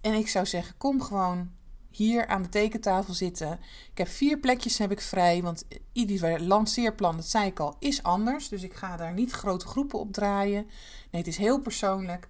En 0.00 0.14
ik 0.14 0.28
zou 0.28 0.46
zeggen, 0.46 0.76
kom 0.76 1.02
gewoon 1.02 1.50
hier 1.90 2.26
aan 2.26 2.42
de 2.42 2.48
tekentafel 2.48 3.14
zitten. 3.14 3.58
Ik 3.90 3.98
heb 3.98 4.08
vier 4.08 4.38
plekjes 4.38 4.78
heb 4.78 4.90
ik 4.90 5.00
vrij, 5.00 5.42
want 5.42 5.64
ieder 5.92 6.42
lanceerplan, 6.42 7.16
dat 7.16 7.26
zei 7.26 7.46
ik 7.46 7.60
al, 7.60 7.76
is 7.78 8.02
anders. 8.02 8.48
Dus 8.48 8.62
ik 8.62 8.74
ga 8.74 8.96
daar 8.96 9.12
niet 9.12 9.30
grote 9.30 9.66
groepen 9.66 9.98
op 9.98 10.12
draaien. 10.12 10.64
Nee, 11.10 11.22
het 11.22 11.26
is 11.26 11.36
heel 11.36 11.60
persoonlijk. 11.60 12.28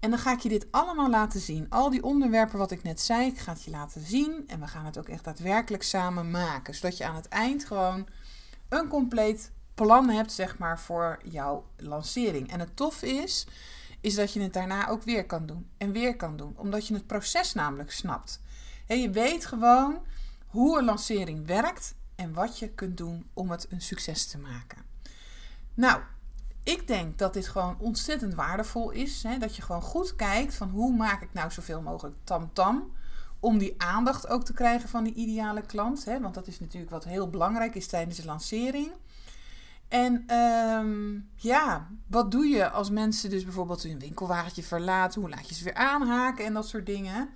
En 0.00 0.10
dan 0.10 0.18
ga 0.18 0.32
ik 0.32 0.40
je 0.40 0.48
dit 0.48 0.66
allemaal 0.70 1.10
laten 1.10 1.40
zien. 1.40 1.66
Al 1.68 1.90
die 1.90 2.02
onderwerpen 2.02 2.58
wat 2.58 2.70
ik 2.70 2.82
net 2.82 3.00
zei, 3.00 3.26
ik 3.26 3.38
ga 3.38 3.52
het 3.52 3.62
je 3.62 3.70
laten 3.70 4.00
zien. 4.00 4.44
En 4.46 4.60
we 4.60 4.66
gaan 4.66 4.84
het 4.84 4.98
ook 4.98 5.08
echt 5.08 5.24
daadwerkelijk 5.24 5.82
samen 5.82 6.30
maken. 6.30 6.74
Zodat 6.74 6.96
je 6.96 7.04
aan 7.04 7.14
het 7.14 7.28
eind 7.28 7.64
gewoon 7.64 8.06
een 8.68 8.88
compleet 8.88 9.52
plan 9.74 10.08
hebt, 10.08 10.32
zeg 10.32 10.58
maar, 10.58 10.80
voor 10.80 11.20
jouw 11.24 11.64
lancering. 11.76 12.50
En 12.50 12.60
het 12.60 12.76
tof 12.76 13.02
is, 13.02 13.46
is 14.00 14.14
dat 14.14 14.32
je 14.32 14.40
het 14.40 14.52
daarna 14.52 14.88
ook 14.88 15.02
weer 15.02 15.26
kan 15.26 15.46
doen. 15.46 15.68
En 15.76 15.92
weer 15.92 16.16
kan 16.16 16.36
doen. 16.36 16.54
Omdat 16.56 16.86
je 16.86 16.94
het 16.94 17.06
proces 17.06 17.52
namelijk 17.54 17.90
snapt 17.90 18.40
je 18.98 19.10
weet 19.10 19.46
gewoon 19.46 19.98
hoe 20.46 20.78
een 20.78 20.84
lancering 20.84 21.46
werkt 21.46 21.94
en 22.14 22.32
wat 22.32 22.58
je 22.58 22.68
kunt 22.68 22.96
doen 22.96 23.26
om 23.32 23.50
het 23.50 23.66
een 23.70 23.80
succes 23.80 24.26
te 24.26 24.38
maken. 24.38 24.84
Nou, 25.74 26.00
ik 26.62 26.86
denk 26.86 27.18
dat 27.18 27.32
dit 27.32 27.48
gewoon 27.48 27.78
ontzettend 27.78 28.34
waardevol 28.34 28.90
is. 28.90 29.22
Hè? 29.22 29.38
Dat 29.38 29.56
je 29.56 29.62
gewoon 29.62 29.82
goed 29.82 30.16
kijkt 30.16 30.54
van 30.54 30.68
hoe 30.68 30.96
maak 30.96 31.22
ik 31.22 31.32
nou 31.32 31.50
zoveel 31.50 31.82
mogelijk 31.82 32.16
tamtam. 32.24 32.98
om 33.42 33.58
die 33.58 33.82
aandacht 33.82 34.28
ook 34.28 34.44
te 34.44 34.52
krijgen 34.52 34.88
van 34.88 35.04
die 35.04 35.14
ideale 35.14 35.62
klant. 35.62 36.04
Hè? 36.04 36.20
Want 36.20 36.34
dat 36.34 36.46
is 36.46 36.60
natuurlijk 36.60 36.90
wat 36.90 37.04
heel 37.04 37.30
belangrijk 37.30 37.74
is 37.74 37.86
tijdens 37.86 38.16
de 38.16 38.24
lancering. 38.24 38.92
En 39.90 40.24
ehm, 40.26 41.18
ja, 41.34 41.88
wat 42.06 42.30
doe 42.30 42.46
je 42.46 42.70
als 42.70 42.90
mensen 42.90 43.30
dus 43.30 43.44
bijvoorbeeld 43.44 43.82
hun 43.82 43.98
winkelwagentje 43.98 44.62
verlaten? 44.62 45.20
Hoe 45.20 45.30
laat 45.30 45.48
je 45.48 45.54
ze 45.54 45.64
weer 45.64 45.74
aanhaken 45.74 46.44
en 46.44 46.54
dat 46.54 46.68
soort 46.68 46.86
dingen? 46.86 47.28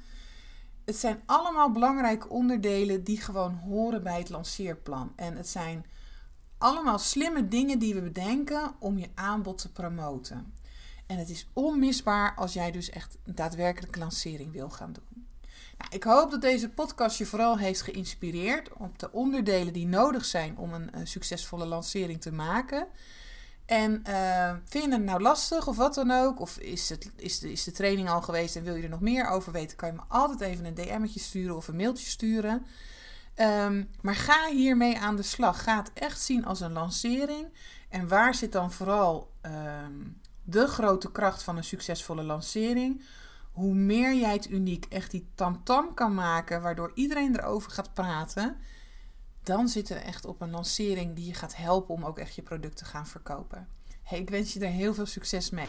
het 0.84 0.96
zijn 0.96 1.22
allemaal 1.26 1.70
belangrijke 1.70 2.28
onderdelen 2.28 3.04
die 3.04 3.20
gewoon 3.20 3.54
horen 3.54 4.02
bij 4.02 4.18
het 4.18 4.28
lanceerplan. 4.28 5.12
En 5.16 5.36
het 5.36 5.48
zijn 5.48 5.86
allemaal 6.58 6.98
slimme 6.98 7.48
dingen 7.48 7.78
die 7.78 7.94
we 7.94 8.02
bedenken 8.02 8.74
om 8.78 8.98
je 8.98 9.08
aanbod 9.14 9.58
te 9.58 9.72
promoten. 9.72 10.54
En 11.06 11.18
het 11.18 11.28
is 11.28 11.50
onmisbaar 11.52 12.34
als 12.34 12.52
jij 12.52 12.70
dus 12.70 12.90
echt 12.90 13.18
een 13.24 13.34
daadwerkelijke 13.34 13.98
lancering 13.98 14.52
wil 14.52 14.70
gaan 14.70 14.92
doen. 14.92 15.23
Ik 15.90 16.02
hoop 16.02 16.30
dat 16.30 16.40
deze 16.40 16.68
podcast 16.68 17.18
je 17.18 17.26
vooral 17.26 17.58
heeft 17.58 17.82
geïnspireerd 17.82 18.72
op 18.72 18.98
de 18.98 19.12
onderdelen 19.12 19.72
die 19.72 19.86
nodig 19.86 20.24
zijn 20.24 20.58
om 20.58 20.72
een, 20.72 20.88
een 20.96 21.06
succesvolle 21.06 21.66
lancering 21.66 22.20
te 22.20 22.32
maken. 22.32 22.86
En 23.66 24.02
uh, 24.08 24.52
vind 24.64 24.84
je 24.84 24.90
het 24.90 25.02
nou 25.02 25.20
lastig 25.20 25.68
of 25.68 25.76
wat 25.76 25.94
dan 25.94 26.10
ook? 26.10 26.40
Of 26.40 26.58
is, 26.58 26.88
het, 26.88 27.10
is, 27.16 27.38
de, 27.38 27.52
is 27.52 27.64
de 27.64 27.72
training 27.72 28.08
al 28.08 28.22
geweest 28.22 28.56
en 28.56 28.62
wil 28.62 28.74
je 28.74 28.82
er 28.82 28.88
nog 28.88 29.00
meer 29.00 29.28
over 29.28 29.52
weten? 29.52 29.76
Kan 29.76 29.88
je 29.88 29.94
me 29.94 30.02
altijd 30.08 30.40
even 30.40 30.64
een 30.64 30.74
DM'tje 30.74 31.20
sturen 31.20 31.56
of 31.56 31.68
een 31.68 31.76
mailtje 31.76 32.06
sturen. 32.06 32.66
Um, 33.36 33.90
maar 34.00 34.14
ga 34.14 34.48
hiermee 34.48 34.98
aan 34.98 35.16
de 35.16 35.22
slag. 35.22 35.62
Ga 35.62 35.76
het 35.76 35.90
echt 35.94 36.20
zien 36.20 36.44
als 36.44 36.60
een 36.60 36.72
lancering. 36.72 37.48
En 37.88 38.08
waar 38.08 38.34
zit 38.34 38.52
dan 38.52 38.72
vooral 38.72 39.30
um, 39.42 40.20
de 40.42 40.66
grote 40.66 41.12
kracht 41.12 41.42
van 41.42 41.56
een 41.56 41.64
succesvolle 41.64 42.22
lancering? 42.22 43.02
Hoe 43.54 43.74
meer 43.74 44.14
jij 44.14 44.32
het 44.32 44.50
uniek 44.50 44.86
echt 44.88 45.10
die 45.10 45.28
tamtam 45.34 45.64
-tam 45.64 45.94
kan 45.94 46.14
maken, 46.14 46.62
waardoor 46.62 46.90
iedereen 46.94 47.38
erover 47.38 47.70
gaat 47.70 47.94
praten 47.94 48.56
dan 49.44 49.68
zitten 49.68 49.96
we 49.96 50.02
echt 50.02 50.24
op 50.24 50.40
een 50.40 50.50
lancering 50.50 51.14
die 51.14 51.26
je 51.26 51.34
gaat 51.34 51.56
helpen 51.56 51.94
om 51.94 52.04
ook 52.04 52.18
echt 52.18 52.34
je 52.34 52.42
product 52.42 52.76
te 52.76 52.84
gaan 52.84 53.06
verkopen. 53.06 53.68
Hey, 54.02 54.18
ik 54.18 54.30
wens 54.30 54.52
je 54.52 54.60
er 54.60 54.70
heel 54.70 54.94
veel 54.94 55.06
succes 55.06 55.50
mee. 55.50 55.66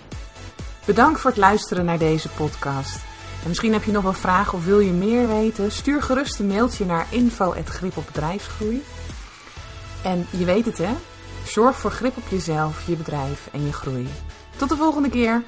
Bedankt 0.86 1.20
voor 1.20 1.30
het 1.30 1.40
luisteren 1.40 1.86
naar 1.86 1.98
deze 1.98 2.30
podcast. 2.30 3.04
En 3.42 3.48
misschien 3.48 3.74
heb 3.74 3.84
je 3.84 3.92
nog 3.92 4.04
wel 4.04 4.14
vragen 4.14 4.58
of 4.58 4.66
wil 4.66 4.80
je 4.80 4.92
meer 4.92 5.28
weten? 5.28 5.72
Stuur 5.72 6.02
gerust 6.02 6.40
een 6.40 6.48
mailtje 6.48 6.86
naar 6.86 7.14
info.grip 7.14 7.98
op 7.98 8.06
bedrijfsgroei. 8.06 8.84
En 10.04 10.26
je 10.30 10.46
weet 10.46 10.66
het 10.66 10.78
hè, 10.78 10.94
zorg 11.46 11.78
voor 11.78 11.92
grip 11.92 12.18
op 12.18 12.28
jezelf, 12.28 12.88
je 12.88 12.96
bedrijf 12.96 13.50
en 13.54 13.66
je 13.66 13.74
groei. 13.74 14.08
Tot 14.58 14.70
de 14.70 14.76
volgende 14.76 15.10
keer! 15.10 15.44